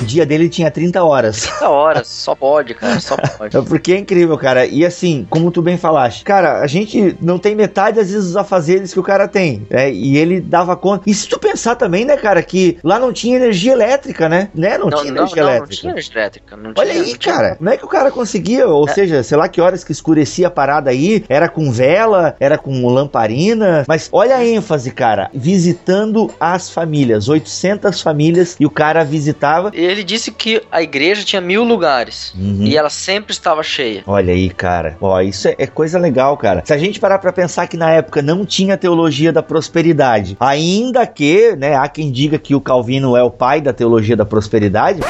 [0.01, 1.49] O dia dele tinha 30 horas.
[1.59, 3.55] Da hora, só pode, cara, só pode.
[3.55, 4.65] É Porque é incrível, cara.
[4.65, 8.37] E assim, como tu bem falaste, cara, a gente não tem metade, às vezes, dos
[8.37, 9.65] afazeres que o cara tem.
[9.69, 9.91] né?
[9.91, 11.03] E ele dava conta.
[11.09, 14.49] E se tu pensar também, né, cara, que lá não tinha energia elétrica, né?
[14.55, 14.77] né?
[14.77, 15.81] Não, Não, tinha não, energia não, não elétrica.
[15.81, 16.57] tinha energia elétrica.
[16.57, 17.55] Não Olha tinha, aí, não tinha- cara.
[17.55, 18.67] Como é que o cara conseguia?
[18.67, 18.93] Ou É.
[18.93, 21.23] seja, sei lá que horas que escurecia a parada aí.
[21.27, 23.83] Era com vela, era com lamparina.
[23.87, 25.29] Mas olha a ênfase, cara.
[25.33, 27.27] Visitando as famílias.
[27.27, 28.55] 800 famílias.
[28.59, 29.71] E o cara visitava.
[29.89, 32.63] Ele disse que a igreja tinha mil lugares Uhum.
[32.63, 34.03] e ela sempre estava cheia.
[34.05, 34.97] Olha aí, cara.
[35.01, 36.61] Ó, isso é, é coisa legal, cara.
[36.65, 41.05] Se a gente parar pra pensar que na época não tinha teologia da prosperidade, ainda
[41.07, 45.01] que, né, há quem diga que o Calvino é o pai da teologia da prosperidade.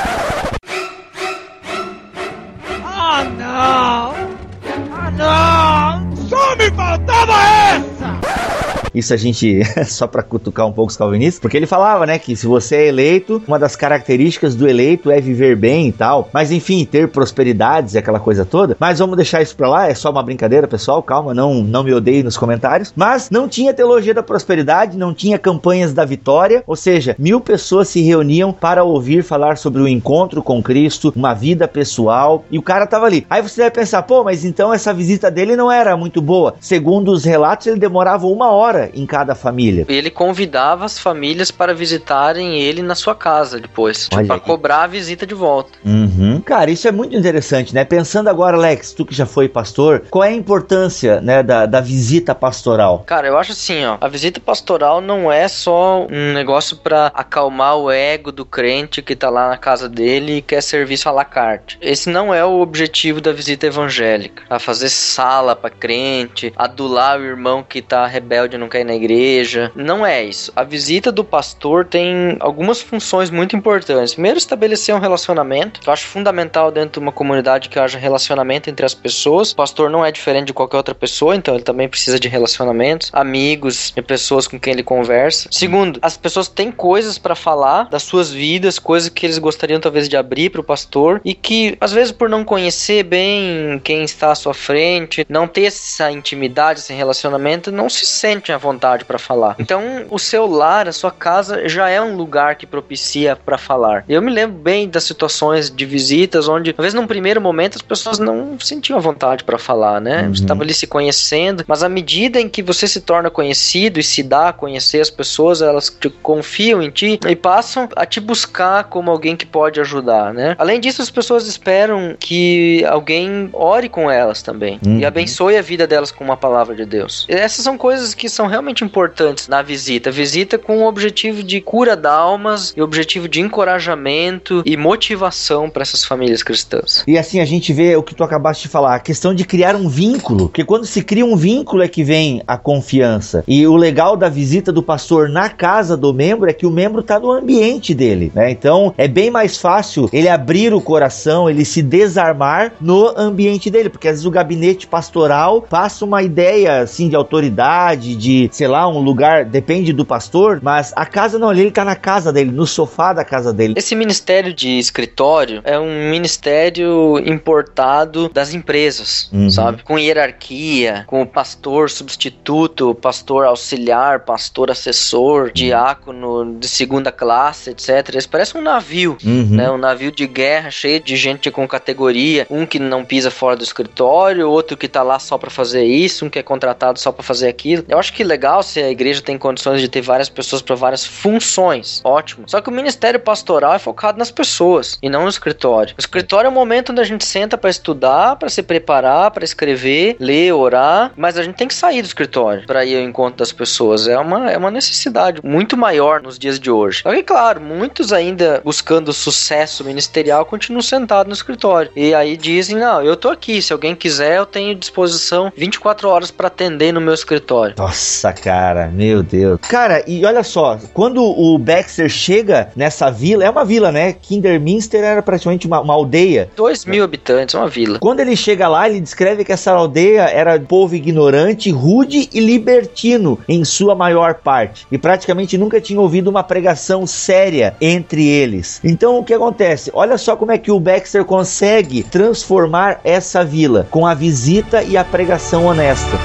[8.99, 12.35] Isso a gente só pra cutucar um pouco os calvinistas, porque ele falava, né, que
[12.35, 16.29] se você é eleito, uma das características do eleito é viver bem e tal.
[16.33, 18.75] Mas enfim, ter prosperidades e aquela coisa toda.
[18.79, 21.93] Mas vamos deixar isso pra lá, é só uma brincadeira, pessoal, calma, não não me
[21.93, 22.93] odeiem nos comentários.
[22.95, 27.87] Mas não tinha teologia da prosperidade, não tinha campanhas da vitória, ou seja, mil pessoas
[27.87, 32.61] se reuniam para ouvir falar sobre o encontro com Cristo, uma vida pessoal, e o
[32.61, 33.25] cara tava ali.
[33.29, 36.55] Aí você deve pensar, pô, mas então essa visita dele não era muito boa.
[36.59, 39.85] Segundo os relatos, ele demorava uma hora em cada família.
[39.87, 44.87] Ele convidava as famílias para visitarem ele na sua casa depois, Olha para cobrar a
[44.87, 45.71] visita de volta.
[45.85, 46.41] Uhum.
[46.41, 47.83] Cara, isso é muito interessante, né?
[47.83, 51.81] Pensando agora, Alex, tu que já foi pastor, qual é a importância, né, da, da
[51.81, 53.03] visita pastoral?
[53.05, 57.77] Cara, eu acho assim, ó, a visita pastoral não é só um negócio para acalmar
[57.77, 61.25] o ego do crente que tá lá na casa dele e quer serviço à la
[61.25, 61.77] carte.
[61.81, 64.43] Esse não é o objetivo da visita evangélica.
[64.49, 68.85] A fazer sala para crente, adular o irmão que tá rebelde e não quer ir
[68.85, 69.71] na igreja.
[69.75, 70.51] Não é isso.
[70.55, 74.13] A visita do pastor tem algumas funções muito importantes.
[74.13, 78.85] Primeiro, estabelecer um relacionamento, eu acho fundamental dentro de uma comunidade que haja relacionamento entre
[78.85, 79.51] as pessoas.
[79.51, 83.09] O pastor não é diferente de qualquer outra pessoa, então ele também precisa de relacionamentos,
[83.13, 85.49] amigos e pessoas com quem ele conversa.
[85.51, 90.07] Segundo, as pessoas têm coisas para falar das suas vidas, coisas que eles gostariam talvez
[90.07, 94.31] de abrir para o pastor e que às vezes por não conhecer bem quem está
[94.31, 99.17] à sua frente, não ter essa intimidade, esse relacionamento, não se sentem à vontade para
[99.17, 99.55] falar.
[99.57, 104.03] Então, o seu lar, a sua casa já é um lugar que propicia para falar.
[104.07, 107.81] Eu me lembro bem das situações de visitas onde, às vezes, num primeiro momento, as
[107.81, 110.23] pessoas não sentiam a vontade para falar, né?
[110.23, 110.35] Uhum.
[110.35, 114.03] Você estava ali se conhecendo, mas à medida em que você se torna conhecido e
[114.03, 118.19] se dá a conhecer as pessoas, elas te confiam em ti e passam a te
[118.19, 120.55] buscar como alguém que pode ajudar, né?
[120.57, 124.99] Além disso, as pessoas esperam que alguém ore com elas também Uhum.
[124.99, 127.25] e abençoe a vida delas com uma palavra de Deus.
[127.29, 130.11] Essas são coisas que são realmente importantes na visita.
[130.11, 135.83] Visita com o objetivo de cura de almas e objetivo de encorajamento e motivação para
[135.83, 137.03] essas famílias cristãs.
[137.07, 139.75] E assim a gente vê o que tu acabaste de falar, a questão de criar
[139.75, 143.43] um vínculo, porque quando se cria um vínculo é que vem a confiança.
[143.47, 147.03] E o legal da visita do pastor na casa do membro é que o membro
[147.03, 148.51] tá no ambiente dele, né?
[148.51, 153.89] Então é bem mais fácil ele abrir o coração, ele se desarmar no ambiente dele,
[153.89, 158.87] porque às vezes o gabinete pastoral passa uma ideia assim de autoridade, de, sei lá,
[158.87, 162.65] um lugar, depende do pastor, mas a casa não, ele tá na casa dele, no
[162.67, 163.73] sofá da casa dele.
[163.75, 169.49] Esse ministério de escritório é um ministério importado das empresas, Uhum.
[169.49, 169.83] sabe?
[169.83, 178.09] Com hierarquia, com o pastor substituto, pastor auxiliar, pastor assessor, diácono de segunda classe, etc.
[178.09, 179.47] Eles parecem um navio, Uhum.
[179.51, 179.69] né?
[179.71, 183.63] Um navio de guerra cheio de gente com categoria, um que não pisa fora do
[183.63, 187.23] escritório, outro que tá lá só pra fazer isso, um que é contratado só pra
[187.23, 187.83] fazer aquilo.
[187.87, 191.05] Eu acho que legal se a igreja tem condições de ter várias pessoas para várias
[191.05, 192.01] funções.
[192.03, 192.43] Ótimo.
[192.47, 195.95] Só que o ministério pastoral é focado nas pessoas e não no escritório.
[195.97, 199.43] O escritório é o momento onde a gente senta para estudar, para se preparar, para
[199.43, 203.39] escrever, ler, orar, mas a gente tem que sair do escritório para ir ao encontro
[203.39, 204.07] das pessoas.
[204.07, 207.01] É uma, é uma necessidade muito maior nos dias de hoje.
[207.01, 211.91] Só que, claro, muitos ainda buscando sucesso ministerial continuam sentados no escritório.
[211.95, 213.61] E aí dizem: Não, eu tô aqui.
[213.61, 217.75] Se alguém quiser, eu tenho disposição 24 horas para atender no meu escritório.
[217.77, 219.59] Nossa, cara, meu Deus.
[219.61, 224.13] Cara, e olha só, quando o Baxter chega nessa vila, é uma vila, né?
[224.13, 226.49] Kinderminster era praticamente uma, uma aldeia.
[226.55, 227.99] 2 mil habitantes, uma vila.
[227.99, 233.39] Quando ele chega lá, ele descreve que essa aldeia era povo ignorante, rude e libertino
[233.47, 234.85] em sua maior parte.
[234.91, 238.79] E praticamente nunca tinha ouvido uma pregação séria entre eles.
[238.83, 239.89] Então o que acontece?
[239.93, 244.95] Olha só como é que o Baxter consegue transformar essa vila com a visita e
[244.97, 246.17] a pregação honesta.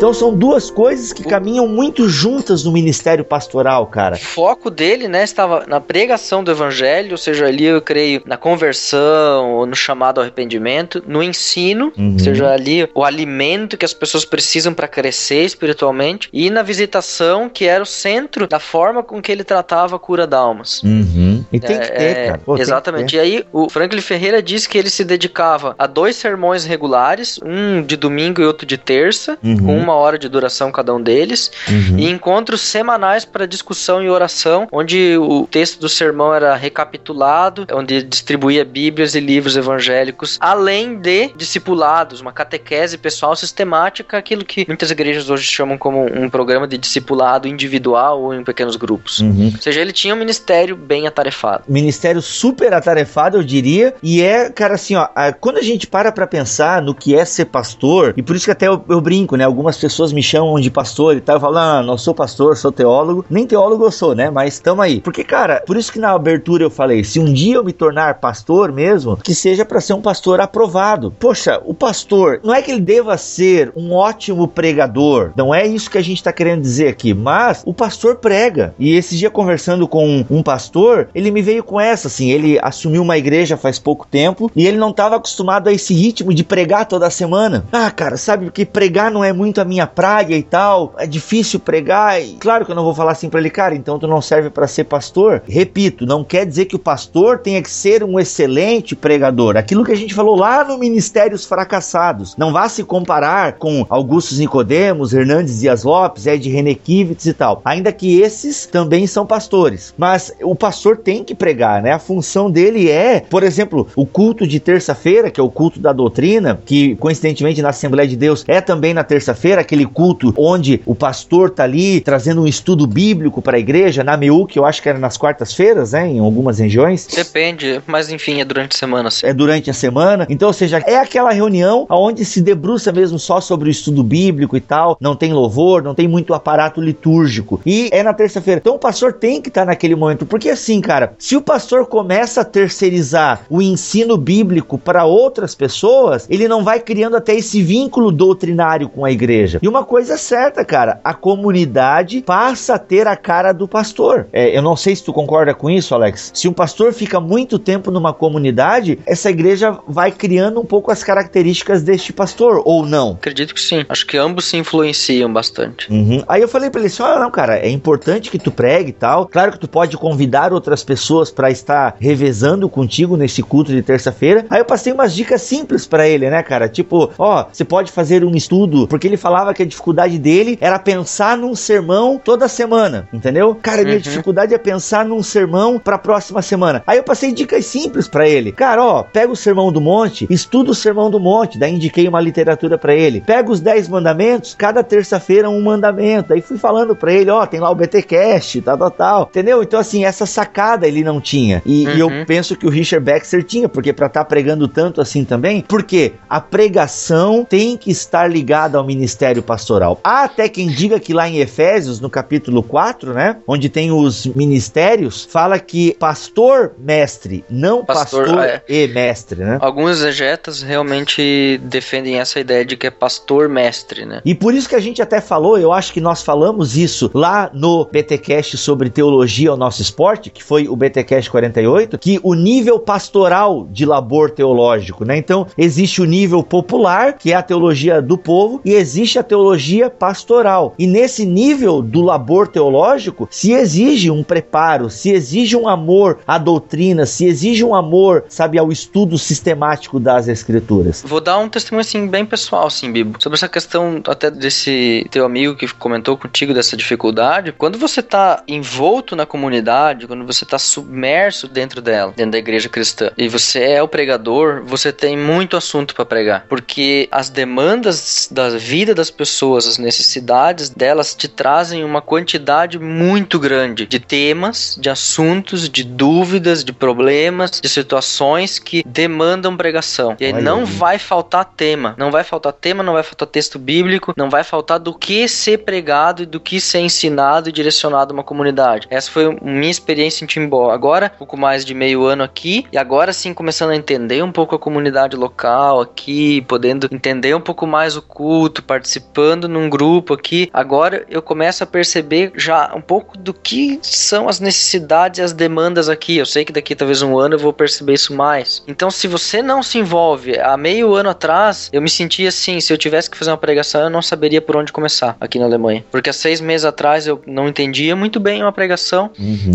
[0.00, 4.16] Então são duas coisas que caminham muito juntas no ministério pastoral, cara.
[4.16, 8.38] O foco dele, né, estava na pregação do evangelho, ou seja, ali eu creio na
[8.38, 12.14] conversão, ou no chamado ao arrependimento, no ensino, Uhum.
[12.14, 17.50] ou seja, ali o alimento que as pessoas precisam para crescer espiritualmente, e na visitação,
[17.50, 20.82] que era o centro da forma com que ele tratava a cura da almas.
[20.82, 21.44] Uhum.
[21.52, 22.40] E tem que ter, É, cara.
[22.42, 23.10] Pô, exatamente.
[23.10, 23.16] ter.
[23.18, 27.82] E aí, o Franklin Ferreira disse que ele se dedicava a dois sermões regulares, um
[27.82, 29.58] de domingo e outro de terça, Uhum.
[29.58, 31.98] com uma hora de duração cada um deles, Uhum.
[31.98, 38.02] e encontros semanais para discussão e oração, onde o texto do sermão era recapitulado, onde
[38.02, 44.90] distribuía bíblias e livros evangélicos, além de discipulados, uma catequese pessoal sistemática, aquilo que muitas
[44.90, 49.20] igrejas hoje chamam como um programa de discipulado individual ou em pequenos grupos.
[49.20, 49.52] Uhum.
[49.54, 51.64] Ou seja, ele tinha um ministério bem atarefado.
[51.68, 53.94] Ministério super atarefado, eu diria.
[54.02, 55.08] E é, cara, assim, ó,
[55.40, 58.50] quando a gente para pra pensar no que é ser pastor, e por isso que
[58.50, 59.44] até eu, eu brinco, né?
[59.44, 62.70] Algumas pessoas me chamam de pastor e tal, eu falo, ah, não sou pastor, sou
[62.70, 63.24] teólogo.
[63.28, 64.30] Nem teólogo eu sou, né?
[64.30, 65.00] Mas tamo aí.
[65.00, 68.20] Porque, cara, por isso que na abertura eu falei, se um dia eu me tornar
[68.20, 71.12] pastor mesmo, que seja pra ser um pastor aprovado.
[71.18, 75.90] Poxa, o pastor, não é que ele deva ser um ótimo pregador, não é isso
[75.90, 78.74] que a gente tá querendo dizer aqui, mas o pastor prega.
[78.78, 83.02] E esse dia conversando com um pastor, ele me veio com essa, assim, ele assumiu
[83.02, 86.86] uma igreja faz pouco tempo e ele não estava acostumado a esse ritmo de pregar
[86.86, 87.64] toda semana.
[87.72, 91.60] Ah, cara, sabe que pregar não é muito a minha praia e tal, é difícil
[91.60, 92.20] pregar.
[92.20, 94.50] E claro que eu não vou falar assim para ele, cara, então tu não serve
[94.50, 95.42] para ser pastor.
[95.46, 99.56] Repito, não quer dizer que o pastor tenha que ser um excelente pregador.
[99.56, 102.36] Aquilo que a gente falou lá no Ministérios Fracassados.
[102.36, 107.60] Não vá se comparar com Augustus Nicodemos, Hernandes Dias Lopes, Ed Renekiewicz e tal.
[107.64, 109.94] Ainda que esses também são pastores.
[109.96, 111.92] Mas o pastor tem que pregar, né?
[111.92, 115.92] A função dele é, por exemplo, o culto de terça-feira, que é o culto da
[115.92, 120.94] doutrina, que coincidentemente na Assembleia de Deus é também na terça-feira, aquele culto onde o
[120.94, 124.82] pastor tá ali trazendo um estudo bíblico para a igreja, na MEU, que eu acho
[124.82, 126.08] que era nas quartas-feiras, né?
[126.08, 127.06] Em algumas regiões.
[127.06, 129.10] Depende, mas enfim, é durante a semana.
[129.10, 129.26] sim.
[129.26, 130.26] É durante a semana.
[130.28, 134.56] Então, ou seja, é aquela reunião onde se debruça mesmo só sobre o estudo bíblico
[134.56, 134.96] e tal.
[135.00, 137.60] Não tem louvor, não tem muito aparato litúrgico.
[137.64, 138.60] E é na terça-feira.
[138.60, 140.26] Então o pastor tem que estar naquele momento.
[140.26, 146.26] Porque assim, cara, se o pastor começa a terceirizar o ensino bíblico para outras pessoas,
[146.28, 149.39] ele não vai criando até esse vínculo doutrinário com a igreja.
[149.62, 154.28] E uma coisa é certa, cara, a comunidade passa a ter a cara do pastor.
[154.32, 156.30] É, eu não sei se tu concorda com isso, Alex.
[156.34, 161.02] Se um pastor fica muito tempo numa comunidade, essa igreja vai criando um pouco as
[161.02, 163.12] características deste pastor, ou não?
[163.12, 163.84] Acredito que sim.
[163.88, 165.90] Acho que ambos se influenciam bastante.
[165.90, 166.22] Uhum.
[166.28, 168.92] Aí eu falei pra ele assim: olha, não, cara, é importante que tu pregue e
[168.92, 169.26] tal.
[169.26, 174.44] Claro que tu pode convidar outras pessoas pra estar revezando contigo nesse culto de terça-feira.
[174.50, 176.68] Aí eu passei umas dicas simples pra ele, né, cara?
[176.68, 180.78] Tipo, ó, você pode fazer um estudo, porque ele falava que a dificuldade dele era
[180.78, 183.54] pensar num sermão toda semana, entendeu?
[183.62, 184.00] Cara, minha Uhum.
[184.02, 186.82] dificuldade é pensar num sermão pra próxima semana.
[186.86, 188.50] Aí eu passei dicas simples pra ele.
[188.52, 192.20] Cara, ó, pega o sermão do monte, estuda o sermão do monte, daí indiquei uma
[192.20, 193.20] literatura pra ele.
[193.20, 196.32] Pega os 10 mandamentos, cada terça-feira um mandamento.
[196.32, 199.22] Aí fui falando pra ele, ó, tem lá o BTcast, tal, tal, tal.
[199.30, 199.62] Entendeu?
[199.62, 201.62] Então assim, essa sacada ele não tinha.
[201.64, 202.24] E, e eu Uhum.
[202.26, 206.40] penso que o Richard Baxter tinha, porque pra estar pregando tanto assim também, porque a
[206.40, 210.00] pregação tem que estar ligada ao ministério ministério pastoral.
[210.02, 214.26] Há até quem diga que lá em Efésios, no capítulo 4, né, onde tem os
[214.26, 218.62] ministérios, fala que pastor, mestre, não pastor, Pastor, é.
[218.66, 219.58] e mestre, né?
[219.60, 224.22] Alguns exegetas realmente defendem essa ideia de que é pastor mestre, né?
[224.24, 227.50] E por isso que a gente até falou, eu acho que nós falamos isso lá
[227.52, 232.78] no BTcast sobre teologia ao nosso esporte, que foi o BTcast 48, que o nível
[232.78, 235.16] pastoral de labor teológico, né?
[235.16, 239.90] Então, existe o nível popular, que é a teologia do povo, e existe a teologia
[239.90, 240.74] pastoral.
[240.78, 246.38] E nesse nível do labor teológico, se exige um preparo, se exige um amor à
[246.38, 251.02] doutrina, se exige um amor, sabe, ao estudo sistemático das escrituras.
[251.06, 255.24] Vou dar um testemunho assim bem pessoal, assim, Bibo, sobre essa questão até desse teu
[255.24, 257.52] amigo que comentou contigo dessa dificuldade.
[257.52, 262.68] Quando você tá envolto na comunidade, quando você tá submerso dentro dela, dentro da igreja
[262.68, 268.28] cristã, e você é o pregador, você tem muito assunto para pregar, porque as demandas
[268.30, 274.76] da vida das pessoas, as necessidades delas te trazem uma quantidade muito grande de temas,
[274.78, 280.16] de assuntos, de dúvidas, de problemas, de situações que demandam pregação.
[280.20, 280.64] E aí Olha não aí.
[280.66, 284.78] vai faltar tema, não vai faltar tema, não vai faltar texto bíblico, não vai faltar
[284.78, 288.86] do que ser pregado e do que ser ensinado e direcionado a uma comunidade.
[288.90, 290.70] Essa foi a minha experiência em Timbó.
[290.70, 294.54] Agora, pouco mais de meio ano aqui, e agora sim começando a entender um pouco
[294.54, 300.50] a comunidade local aqui, podendo entender um pouco mais o culto, participando num grupo aqui.
[300.52, 305.32] Agora eu começo a perceber já um pouco do que são as necessidades e as
[305.32, 306.16] demandas aqui.
[306.16, 308.64] Eu sei que daqui talvez um ano eu vou perceber isso mais.
[308.66, 312.72] Então, se você não se envolve, há meio ano atrás, eu me sentia assim, se
[312.72, 315.84] eu tivesse que fazer uma pregação, eu não saberia por onde começar aqui na Alemanha.
[315.90, 319.10] Porque há seis meses atrás eu não entendia muito bem uma pregação,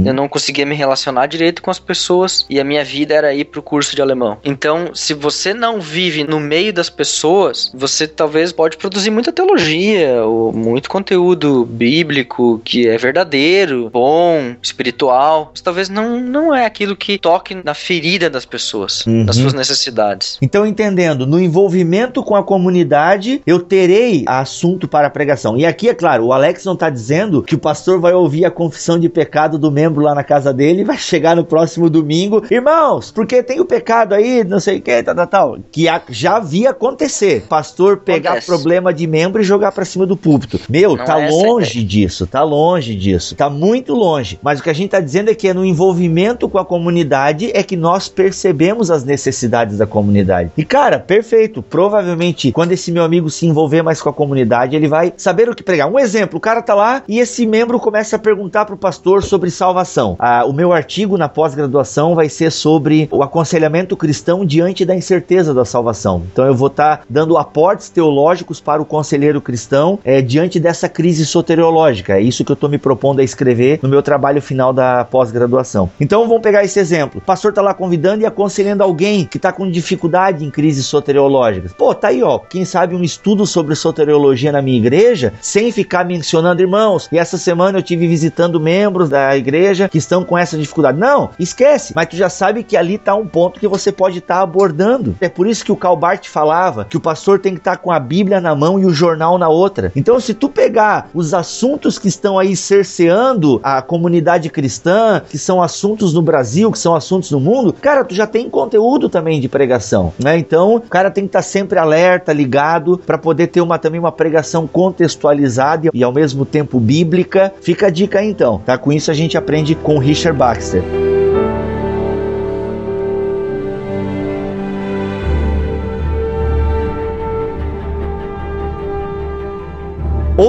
[0.06, 3.46] eu não conseguia me relacionar direito com as pessoas e a minha vida era ir
[3.46, 4.38] pro curso de alemão.
[4.44, 10.24] Então, se você não vive no meio das pessoas, você talvez pode produzir muita teologia
[10.24, 16.96] ou muito conteúdo bíblico que é verdadeiro, bom, espiritual, mas talvez não, não é aquilo
[16.96, 19.26] que toque na ferida das pessoas, Uhum.
[19.26, 20.38] das suas necessidades.
[20.42, 25.58] Então, entendendo, no envolvimento com a comunidade, eu terei assunto para a pregação.
[25.58, 28.52] E aqui, é claro, o Alex não está dizendo que o pastor vai ouvir a
[28.52, 32.44] confissão de pecado do membro lá na casa dele e vai chegar no próximo domingo.
[32.52, 35.58] Irmãos, porque tem o pecado aí, não sei o que, tal, tal, tal.
[35.72, 37.46] Que já vi acontecer.
[37.48, 38.48] Pastor pegar Acontece.
[38.48, 40.60] problema de membro e jogar para cima do púlpito.
[40.70, 43.36] Meu, Não tá é longe disso, tá longe disso.
[43.36, 44.40] Tá muito longe.
[44.42, 47.52] Mas o que a gente tá dizendo é que é no envolvimento com a comunidade
[47.54, 50.52] é que nós percebemos as necessidades da comunidade.
[50.58, 51.62] E cara, perfeito.
[51.62, 55.56] Provavelmente, quando esse meu amigo se envolver mais com a comunidade, ele vai saber o
[55.56, 55.90] que pregar.
[55.92, 59.50] Um exemplo, o cara tá lá e esse membro começa a perguntar pro pastor sobre
[59.52, 60.16] salvação.
[60.20, 65.54] Ah, o meu artigo na pós-graduação vai ser sobre o aconselhamento cristão diante da incerteza
[65.54, 66.24] da salvação.
[66.32, 71.26] Então eu vou estar dando aportes teológicos para o conselheiro cristão eh, diante dessa crise
[71.26, 72.18] soteriológica.
[72.18, 75.90] É isso que eu estou me propondo a escrever no meu trabalho final da pós-graduação.
[76.00, 77.20] Então vamos pegar esse exemplo.
[77.20, 81.74] O pastor está lá convidando e aconselhando alguém que está com dificuldade em crises soteriológicas.
[81.74, 82.40] Pô, tá aí, ó.
[82.40, 87.10] Quem sabe um estudo sobre soteriologia na minha igreja, sem ficar mencionando irmãos.
[87.12, 90.98] E essa semana eu tive visitando membros da igreja que estão com essa dificuldade.
[90.98, 91.92] Não, esquece.
[91.94, 95.18] Mas tu já sabe que ali tá um ponto que você pode estar abordando.
[95.20, 98.00] É por isso que o Calbart falava que o pastor tem que estar com a
[98.00, 99.92] Bíblia na mão e o jornal na outra.
[99.96, 105.62] Então, se tu pegar os assuntos que estão aí cerceando a comunidade cristã, que são
[105.62, 109.50] assuntos no Brasil, que são assuntos no mundo, cara, tu já tem conteúdo também de
[109.50, 110.38] pregação, né?
[110.38, 114.12] Então, o cara tem que estar sempre alerta, ligado, para poder ter uma também uma
[114.12, 117.54] pregação contextualizada e ao mesmo tempo bíblica.
[117.62, 118.78] Fica a dica aí então, tá?
[118.78, 121.15] Com isso a gente aprende com Richard Baxter.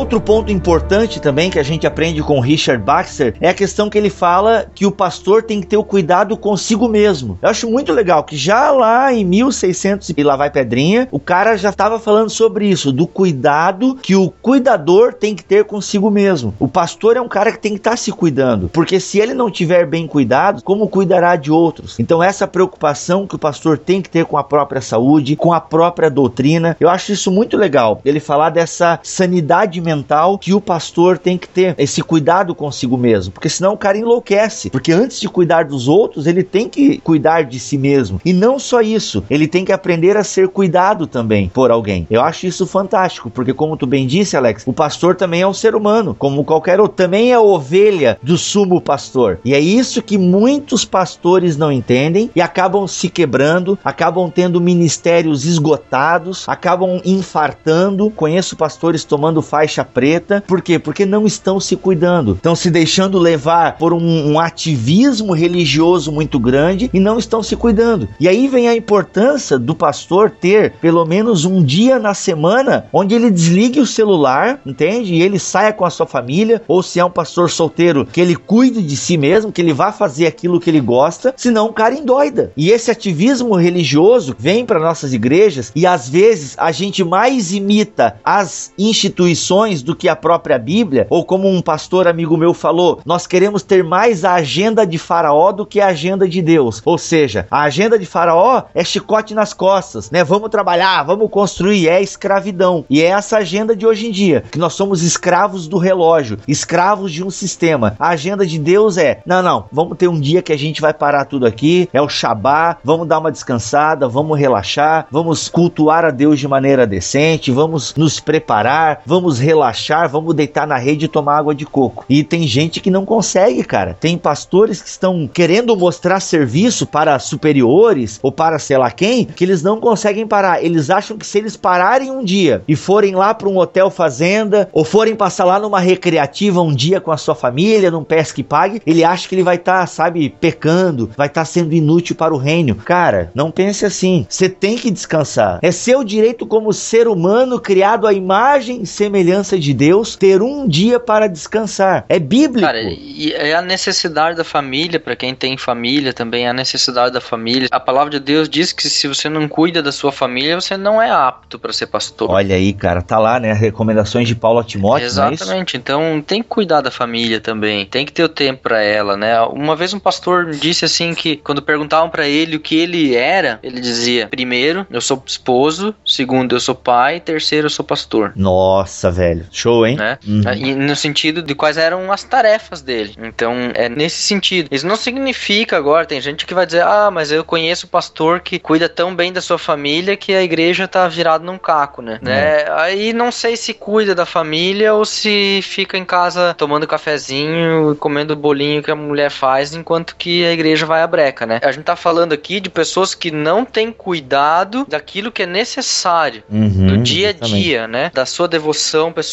[0.07, 3.99] Outro ponto importante também que a gente aprende com Richard Baxter é a questão que
[3.99, 7.37] ele fala que o pastor tem que ter o cuidado consigo mesmo.
[7.43, 11.57] Eu acho muito legal que já lá em 1600 e lá vai pedrinha, o cara
[11.57, 16.55] já estava falando sobre isso, do cuidado que o cuidador tem que ter consigo mesmo.
[16.61, 19.51] O pastor é um cara que tem que estar se cuidando, porque se ele não
[19.51, 21.99] tiver bem cuidado, como cuidará de outros?
[21.99, 25.61] Então essa preocupação que o pastor tem que ter com a própria saúde, com a
[25.61, 28.01] própria doutrina, eu acho isso muito legal.
[28.05, 29.96] Ele falar dessa sanidade mental
[30.41, 34.71] que o pastor tem que ter, esse cuidado consigo mesmo, porque senão o cara enlouquece,
[34.71, 38.21] porque antes de cuidar dos outros, ele tem que cuidar de si mesmo.
[38.25, 42.07] E não só isso, ele tem que aprender a ser cuidado também por alguém.
[42.11, 45.55] Eu acho isso fantástico, porque como tu bem disse, Alex, o pastor também é um
[45.55, 49.39] ser humano, como qualquer outro, também é ovelha do sumo pastor.
[49.45, 55.45] E é isso que muitos pastores não entendem e acabam se quebrando, acabam tendo ministérios
[55.45, 58.11] esgotados, acabam infartando.
[58.11, 60.43] Conheço pastores tomando faixa preta.
[60.47, 60.79] Por quê?
[60.79, 66.39] Porque não estão se cuidando, estão se deixando levar por um, um ativismo religioso muito
[66.39, 68.09] grande e não estão se cuidando.
[68.21, 73.15] E aí vem a importância do pastor ter pelo menos um dia na semana onde
[73.15, 75.15] ele desligue o celular, entende?
[75.15, 78.37] E ele saia com a sua família, ou se é um pastor solteiro, que ele
[78.37, 81.95] cuide de si mesmo, que ele vá fazer aquilo que ele gosta, senão o cara
[81.95, 82.53] endoida.
[82.57, 88.19] E esse ativismo religioso vem para nossas igrejas e às vezes a gente mais imita
[88.25, 93.27] as instituições do que a própria Bíblia, ou como um pastor amigo meu falou, nós
[93.27, 96.83] queremos ter mais a agenda de Faraó do que a agenda de Deus.
[96.85, 100.25] Ou seja, a agenda de Faraó é chicote nas costas, né?
[100.25, 102.85] Vamos trabalhar, vamos construir, é escravidão.
[102.89, 107.13] E é essa agenda de hoje em dia, que nós somos escravos do relógio, escravos
[107.13, 107.97] de um sistema.
[107.99, 110.95] A agenda de Deus é: não, não, vamos ter um dia que a gente vai
[110.95, 116.11] parar tudo aqui, é o Shabá, vamos dar uma descansada, vamos relaxar, vamos cultuar a
[116.11, 119.66] Deus de maneira decente, vamos nos preparar, vamos relaxar,
[120.09, 122.05] vamos deitar na rede e tomar água de coco.
[122.09, 123.97] E tem gente que não consegue, cara.
[123.99, 129.45] Tem pastores que estão querendo mostrar serviço para superiores ou para sei lá quem, que
[129.45, 130.63] eles não conseguem parar.
[130.63, 134.69] Eles acham que se eles pararem um dia e forem lá para um hotel fazenda
[134.73, 138.81] ou forem passar lá numa recreativa um dia com a sua família, num pesque pague,
[138.87, 142.35] ele acha que ele vai estar, tá, sabe, pecando, vai estar tá sendo inútil para
[142.35, 142.75] o reino.
[142.75, 144.27] Cara, não pense assim.
[144.29, 145.59] Você tem que descansar.
[145.63, 150.67] É seu direito como ser humano criado à imagem e semelhança de Deus ter um
[150.67, 152.05] dia para descansar.
[152.09, 152.67] É bíblico.
[152.67, 157.13] Cara, e é a necessidade da família, para quem tem família também, é a necessidade
[157.13, 157.69] da família.
[157.71, 161.01] A palavra de Deus diz que se você não cuida da sua família, você não
[161.01, 162.31] é apto para ser pastor.
[162.31, 163.53] Olha aí, cara, tá lá, né?
[163.53, 165.05] Recomendações de Paulo a Timóteo.
[165.05, 165.77] É Exatamente.
[165.77, 167.87] É então tem que cuidar da família também.
[167.87, 169.41] Tem que ter o tempo para ela, né?
[169.43, 173.59] Uma vez um pastor disse assim que quando perguntavam para ele o que ele era,
[173.63, 178.33] ele dizia: primeiro, eu sou esposo, segundo, eu sou pai, terceiro, eu sou pastor.
[178.37, 179.36] Nossa, velho.
[179.51, 179.97] Show, hein?
[179.97, 180.19] Né?
[180.27, 180.43] Uhum.
[180.55, 183.15] E no sentido de quais eram as tarefas dele.
[183.19, 184.69] Então, é nesse sentido.
[184.71, 188.41] Isso não significa agora, tem gente que vai dizer: ah, mas eu conheço o pastor
[188.41, 192.19] que cuida tão bem da sua família que a igreja tá virada num caco, né?
[192.23, 192.29] Uhum.
[192.29, 192.65] né?
[192.77, 197.97] Aí não sei se cuida da família ou se fica em casa tomando cafezinho e
[197.97, 201.61] comendo o bolinho que a mulher faz enquanto que a igreja vai à breca, né?
[201.63, 206.43] A gente tá falando aqui de pessoas que não têm cuidado daquilo que é necessário
[206.51, 208.11] uhum, no dia a dia, né?
[208.13, 209.26] Da sua devoção pessoal,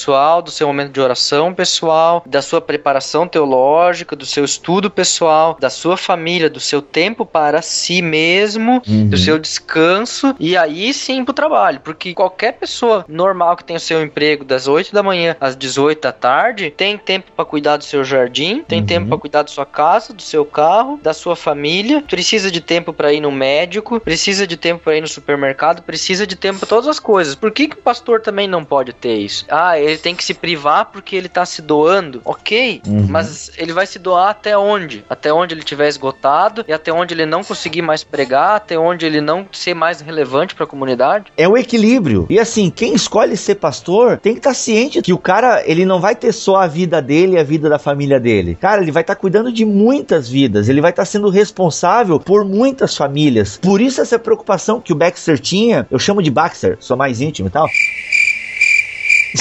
[0.43, 5.69] do seu momento de oração pessoal, da sua preparação teológica, do seu estudo pessoal, da
[5.69, 9.09] sua família, do seu tempo para si mesmo, uhum.
[9.09, 13.79] do seu descanso e aí sim pro trabalho, porque qualquer pessoa normal que tem o
[13.79, 17.83] seu emprego das 8 da manhã às 18 da tarde tem tempo para cuidar do
[17.83, 18.85] seu jardim, tem uhum.
[18.85, 22.93] tempo para cuidar da sua casa, do seu carro, da sua família, precisa de tempo
[22.93, 26.69] para ir no médico, precisa de tempo para ir no supermercado, precisa de tempo para
[26.69, 27.35] todas as coisas.
[27.35, 29.45] Por que, que o pastor também não pode ter isso?
[29.49, 32.21] Ah, ele tem que se privar porque ele tá se doando.
[32.25, 33.07] Ok, uhum.
[33.09, 35.03] mas ele vai se doar até onde?
[35.09, 39.05] Até onde ele tiver esgotado e até onde ele não conseguir mais pregar, até onde
[39.05, 41.25] ele não ser mais relevante para a comunidade?
[41.37, 42.25] É o equilíbrio.
[42.29, 45.85] E assim, quem escolhe ser pastor tem que estar tá ciente que o cara, ele
[45.85, 48.57] não vai ter só a vida dele e a vida da família dele.
[48.59, 52.19] Cara, ele vai estar tá cuidando de muitas vidas, ele vai estar tá sendo responsável
[52.19, 53.57] por muitas famílias.
[53.57, 57.47] Por isso essa preocupação que o Baxter tinha, eu chamo de Baxter, sou mais íntimo
[57.47, 57.67] e tal.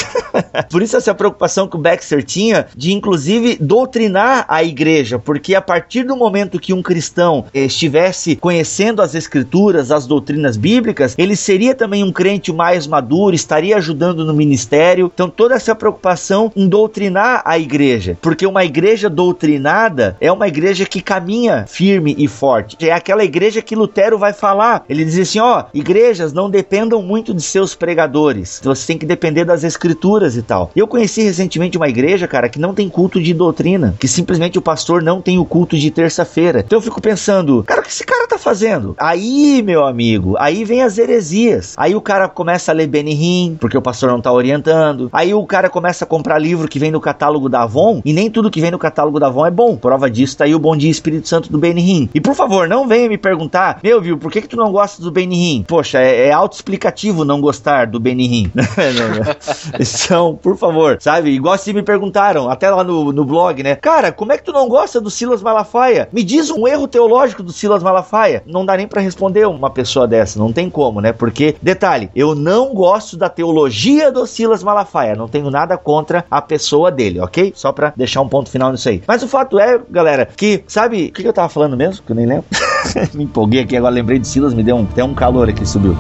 [0.71, 5.63] Por isso essa preocupação que o Baxter tinha de inclusive doutrinar a igreja, porque a
[5.63, 11.75] partir do momento que um cristão estivesse conhecendo as escrituras, as doutrinas bíblicas, ele seria
[11.75, 15.11] também um crente mais maduro, estaria ajudando no ministério.
[15.13, 20.85] Então toda essa preocupação em doutrinar a igreja, porque uma igreja doutrinada é uma igreja
[20.87, 22.77] que caminha firme e forte.
[22.81, 24.85] É aquela igreja que Lutero vai falar.
[24.89, 28.61] Ele diz assim, ó, igrejas não dependam muito de seus pregadores.
[28.63, 30.71] Você tem que depender das escrituras escrituras e tal.
[30.77, 34.63] Eu conheci recentemente uma igreja, cara, que não tem culto de doutrina, que simplesmente o
[34.63, 36.61] pastor não tem o culto de terça-feira.
[36.61, 38.95] Então eu fico pensando, cara, o que esse cara tá fazendo?
[38.99, 41.75] Aí, meu amigo, aí vem as heresias.
[41.77, 45.09] Aí o cara começa a ler Benihim, porque o pastor não tá orientando.
[45.13, 48.31] Aí o cara começa a comprar livro que vem no catálogo da Avon, e nem
[48.31, 49.77] tudo que vem no catálogo da Avon é bom.
[49.77, 52.09] Prova disso tá aí o Bom Dia Espírito Santo do Benihim.
[52.15, 55.03] E por favor, não venha me perguntar, meu, viu, por que que tu não gosta
[55.03, 55.65] do Benihim?
[55.67, 58.51] Poxa, é, é autoexplicativo não gostar do Benihim.
[59.79, 61.31] Então, por favor, sabe?
[61.31, 63.77] Igual se me perguntaram, até lá no, no blog, né?
[63.77, 66.09] Cara, como é que tu não gosta do Silas Malafaia?
[66.13, 68.43] Me diz um erro teológico do Silas Malafaia.
[68.47, 71.13] Não dá nem para responder uma pessoa dessa, não tem como, né?
[71.13, 76.41] Porque, detalhe, eu não gosto da teologia do Silas Malafaia, não tenho nada contra a
[76.41, 77.53] pessoa dele, ok?
[77.55, 79.03] Só pra deixar um ponto final nisso aí.
[79.07, 82.05] Mas o fato é, galera, que, sabe, o que eu tava falando mesmo?
[82.05, 82.45] Que eu nem lembro.
[83.15, 85.97] me empolguei aqui, agora lembrei de Silas, me deu um, até um calor aqui, subiu.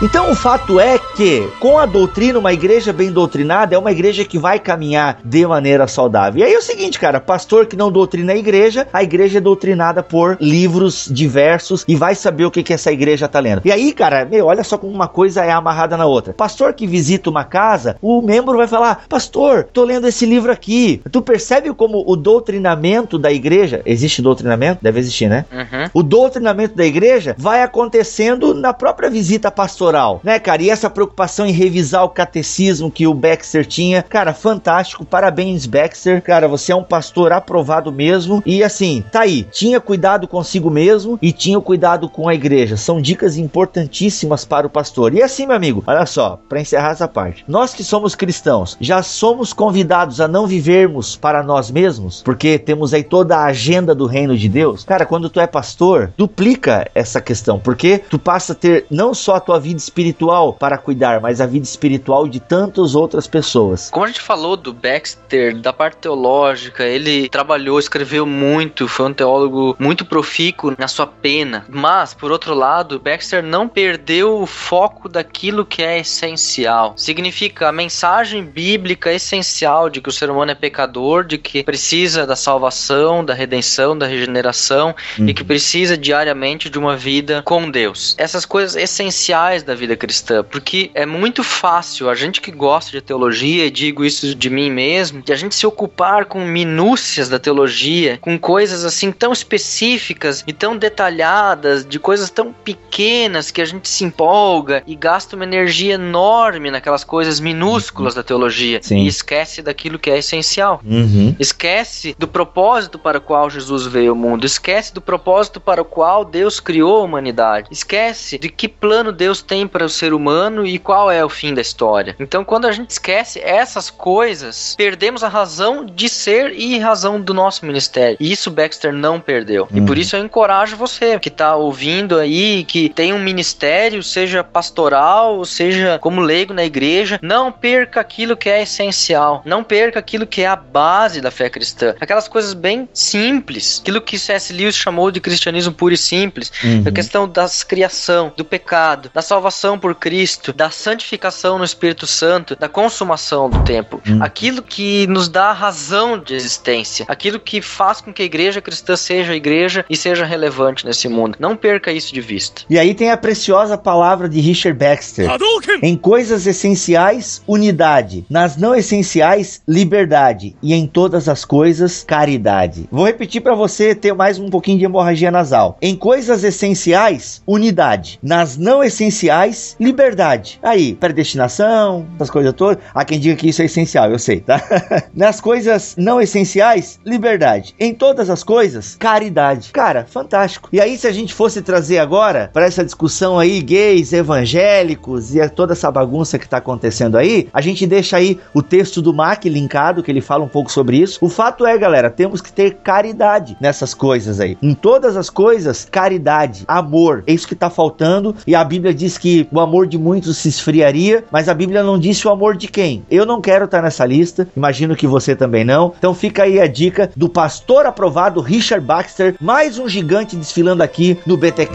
[0.00, 4.24] Então o fato é que, com a doutrina, uma igreja bem doutrinada é uma igreja
[4.24, 6.40] que vai caminhar de maneira saudável.
[6.40, 9.40] E aí é o seguinte, cara, pastor que não doutrina a igreja, a igreja é
[9.40, 13.62] doutrinada por livros diversos e vai saber o que, que essa igreja tá lendo.
[13.64, 16.32] E aí, cara, meu, olha só como uma coisa é amarrada na outra.
[16.32, 21.02] Pastor que visita uma casa, o membro vai falar: Pastor, tô lendo esse livro aqui.
[21.10, 24.78] Tu percebe como o doutrinamento da igreja, existe doutrinamento?
[24.80, 25.44] Deve existir, né?
[25.50, 25.90] Uhum.
[25.92, 30.62] O doutrinamento da igreja vai acontecendo na própria visita pastoral pastoral, né, cara?
[30.62, 35.04] E essa preocupação em revisar o catecismo que o Baxter tinha, cara, fantástico.
[35.04, 36.22] Parabéns, Baxter.
[36.22, 38.42] Cara, você é um pastor aprovado mesmo.
[38.44, 39.46] E assim, tá aí.
[39.50, 42.76] Tinha cuidado consigo mesmo e tinha cuidado com a igreja.
[42.76, 45.14] São dicas importantíssimas para o pastor.
[45.14, 47.44] E assim, meu amigo, olha só, para encerrar essa parte.
[47.48, 52.92] Nós que somos cristãos, já somos convidados a não vivermos para nós mesmos, porque temos
[52.92, 54.84] aí toda a agenda do reino de Deus.
[54.84, 59.36] Cara, quando tu é pastor, duplica essa questão, porque tu passa a ter não só
[59.36, 63.90] a tua vida espiritual para cuidar, mas a vida espiritual de tantas outras pessoas.
[63.90, 69.12] Como a gente falou do Baxter, da parte teológica, ele trabalhou, escreveu muito, foi um
[69.12, 71.64] teólogo muito profícuo na sua pena.
[71.68, 76.94] Mas, por outro lado, Baxter não perdeu o foco daquilo que é essencial.
[76.96, 82.26] Significa a mensagem bíblica essencial de que o ser humano é pecador, de que precisa
[82.26, 85.28] da salvação, da redenção, da regeneração Uhum.
[85.28, 88.14] e que precisa diariamente de uma vida com Deus.
[88.18, 93.02] Essas coisas essenciais da vida cristã, porque é muito fácil a gente que gosta de
[93.02, 97.38] teologia, e digo isso de mim mesmo, de a gente se ocupar com minúcias da
[97.38, 103.64] teologia, com coisas assim tão específicas e tão detalhadas, de coisas tão pequenas que a
[103.64, 109.00] gente se empolga e gasta uma energia enorme naquelas coisas minúsculas da teologia Sim.
[109.00, 110.80] e esquece daquilo que é essencial.
[110.84, 111.36] Uhum.
[111.38, 114.46] Esquece do propósito para o qual Jesus veio ao mundo.
[114.46, 117.68] Esquece do propósito para o qual Deus criou a humanidade.
[117.70, 121.54] Esquece de que plano Deus tem para o ser humano e qual é o fim
[121.54, 122.14] da história.
[122.18, 127.32] Então, quando a gente esquece essas coisas, perdemos a razão de ser e razão do
[127.34, 128.16] nosso ministério.
[128.20, 129.68] E isso Baxter não perdeu.
[129.72, 129.86] E Uhum.
[129.86, 135.44] por isso eu encorajo você que está ouvindo aí, que tem um ministério, seja pastoral,
[135.44, 139.42] seja como leigo na igreja, não perca aquilo que é essencial.
[139.44, 141.94] Não perca aquilo que é a base da fé cristã.
[142.00, 143.80] Aquelas coisas bem simples.
[143.82, 144.52] Aquilo que C.S.
[144.52, 146.52] Lewis chamou de cristianismo puro e simples.
[146.62, 146.84] Uhum.
[146.86, 149.47] A questão da criação, do pecado, da salvação
[149.80, 154.00] por Cristo, da santificação no Espírito Santo, da consumação do tempo.
[154.06, 154.18] Hum.
[154.22, 157.06] Aquilo que nos dá a razão de existência.
[157.08, 161.08] Aquilo que faz com que a igreja cristã seja a igreja e seja relevante nesse
[161.08, 161.36] mundo.
[161.40, 162.62] Não perca isso de vista.
[162.68, 165.30] E aí tem a preciosa palavra de Richard Baxter.
[165.30, 165.78] Hadouken!
[165.82, 168.26] Em coisas essenciais, unidade.
[168.28, 170.54] Nas não essenciais, liberdade.
[170.62, 172.86] E em todas as coisas, caridade.
[172.90, 175.78] Vou repetir para você ter mais um pouquinho de hemorragia nasal.
[175.80, 178.18] Em coisas essenciais, unidade.
[178.22, 179.37] Nas não essenciais,
[179.78, 180.58] liberdade.
[180.62, 182.78] Aí, predestinação, essas coisas todas.
[182.94, 184.60] Há quem diga que isso é essencial, eu sei, tá?
[185.14, 187.74] Nas coisas não essenciais, liberdade.
[187.78, 189.70] Em todas as coisas, caridade.
[189.72, 190.68] Cara, fantástico.
[190.72, 195.48] E aí, se a gente fosse trazer agora para essa discussão aí, gays, evangélicos e
[195.48, 199.44] toda essa bagunça que tá acontecendo aí, a gente deixa aí o texto do Mac
[199.44, 201.18] linkado, que ele fala um pouco sobre isso.
[201.20, 204.56] O fato é, galera, temos que ter caridade nessas coisas aí.
[204.62, 207.22] Em todas as coisas, caridade, amor.
[207.26, 208.34] É isso que tá faltando.
[208.46, 211.98] E a Bíblia diz que o amor de muitos se esfriaria, mas a Bíblia não
[211.98, 213.02] disse o amor de quem.
[213.10, 215.92] Eu não quero estar nessa lista, imagino que você também não.
[215.98, 221.18] Então fica aí a dica do pastor aprovado Richard Baxter, mais um gigante desfilando aqui
[221.26, 221.66] no BT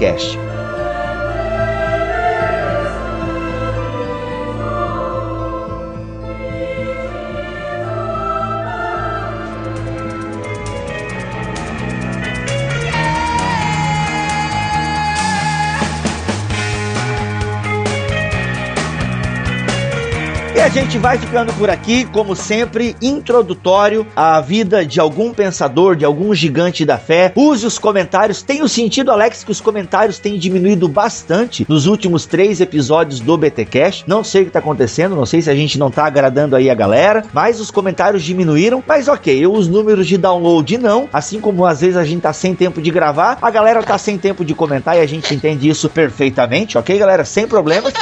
[20.74, 26.34] gente vai ficando por aqui, como sempre, introdutório à vida de algum pensador, de algum
[26.34, 27.32] gigante da fé.
[27.36, 28.41] Use os comentários.
[28.41, 33.65] Tenho sentido, Alex, que os comentários têm diminuído bastante nos últimos três episódios do BT
[33.65, 34.03] Cash.
[34.07, 36.71] Não sei o que tá acontecendo, não sei se a gente não tá agradando aí
[36.71, 38.84] a galera, mas os comentários diminuíram.
[38.88, 41.07] Mas ok, os números de download não.
[41.13, 44.17] Assim como às vezes a gente tá sem tempo de gravar, a galera tá sem
[44.17, 47.24] tempo de comentar e a gente entende isso perfeitamente, ok, galera?
[47.24, 47.93] Sem problemas.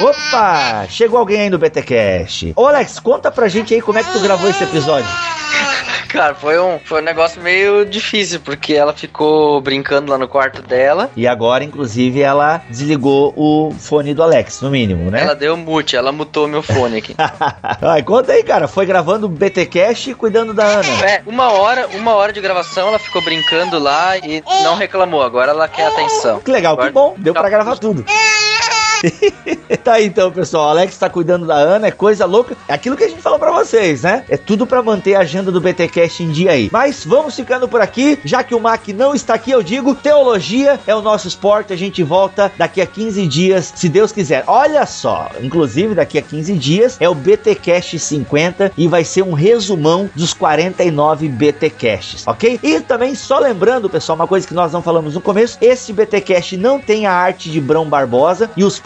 [0.00, 0.86] Opa!
[0.88, 2.52] Chegou alguém aí no BTcast.
[2.56, 5.08] Ô Alex, conta pra gente aí como é que tu gravou esse episódio.
[6.08, 10.62] Cara, foi um, foi um negócio meio difícil, porque ela ficou brincando lá no quarto
[10.62, 11.10] dela.
[11.16, 15.22] E agora, inclusive, ela desligou o fone do Alex, no mínimo, né?
[15.22, 17.16] Ela deu mute, ela mutou meu fone aqui.
[17.82, 18.68] Ai, conta aí, cara.
[18.68, 21.04] Foi gravando o BTcast e cuidando da Ana.
[21.04, 25.20] É, uma hora, uma hora de gravação, ela ficou brincando lá e não reclamou.
[25.20, 26.38] Agora ela quer atenção.
[26.38, 27.14] Que legal, Agora- que bom.
[27.18, 28.04] Deu pra gravar tudo.
[29.82, 30.66] tá aí então, pessoal.
[30.66, 32.56] O Alex tá cuidando da Ana, é coisa louca.
[32.68, 34.24] É aquilo que a gente falou pra vocês, né?
[34.28, 36.68] É tudo pra manter a agenda do BTcast em dia aí.
[36.72, 40.78] Mas vamos ficando por aqui, já que o Mac não está aqui, eu digo, teologia
[40.86, 41.72] é o nosso esporte.
[41.72, 44.44] A gente volta daqui a 15 dias, se Deus quiser.
[44.46, 49.32] Olha só, inclusive daqui a 15 dias é o BTcast 50 e vai ser um
[49.32, 52.58] resumão dos 49 BTcasts, ok?
[52.62, 56.56] E também só lembrando, pessoal, uma coisa que nós não falamos no começo, esse BTcast
[56.56, 58.78] não tem a arte de Brão Barbosa e os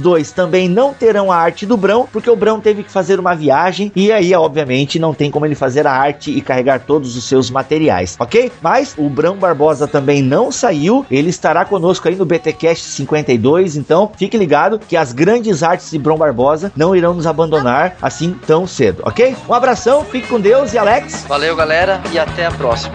[0.00, 3.34] dois também não terão a arte do Brão, porque o Brão teve que fazer uma
[3.34, 7.24] viagem e aí, obviamente, não tem como ele fazer a arte e carregar todos os
[7.24, 8.50] seus materiais, ok?
[8.60, 14.10] Mas o Brão Barbosa também não saiu, ele estará conosco aí no BTcast 52, então
[14.16, 18.66] fique ligado que as grandes artes de Brão Barbosa não irão nos abandonar assim tão
[18.66, 19.36] cedo, ok?
[19.48, 21.24] Um abração, fique com Deus e Alex.
[21.28, 22.94] Valeu, galera, e até a próxima.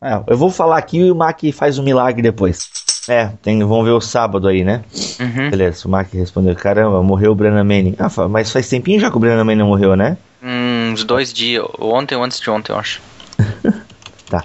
[0.00, 2.70] É, eu vou falar aqui e o Mac faz um milagre depois.
[3.08, 4.84] É, tem, vamos ver o sábado aí, né?
[5.18, 5.50] Uhum.
[5.50, 7.96] Beleza, o Mac respondeu: caramba, morreu o Brennan Manning.
[7.98, 10.16] Ah, mas faz tempinho já que o Brennan Manning não morreu, né?
[10.42, 13.00] Hum, uns dois dias, ontem ou antes de ontem, eu acho.
[14.28, 14.44] Tá.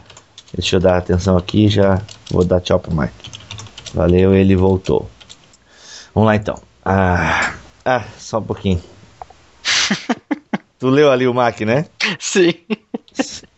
[0.53, 2.01] Deixa eu dar atenção aqui e já
[2.31, 3.11] vou dar tchau pro Mac.
[3.93, 5.09] Valeu, ele voltou.
[6.15, 6.57] Vamos lá então.
[6.85, 8.81] Ah, ah só um pouquinho.
[10.79, 11.85] tu leu ali o Mac, né?
[12.17, 12.53] Sim.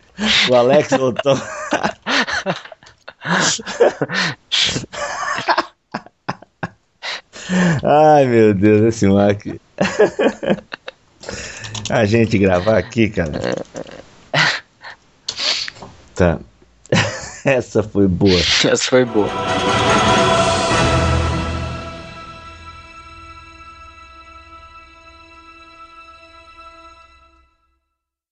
[0.48, 1.38] O Alex voltou.
[7.82, 9.44] Ai meu Deus, esse Mac.
[11.90, 13.32] A gente gravar aqui, cara.
[16.14, 16.38] Tá.
[17.44, 18.38] Essa foi boa.
[18.64, 19.28] Essa foi boa.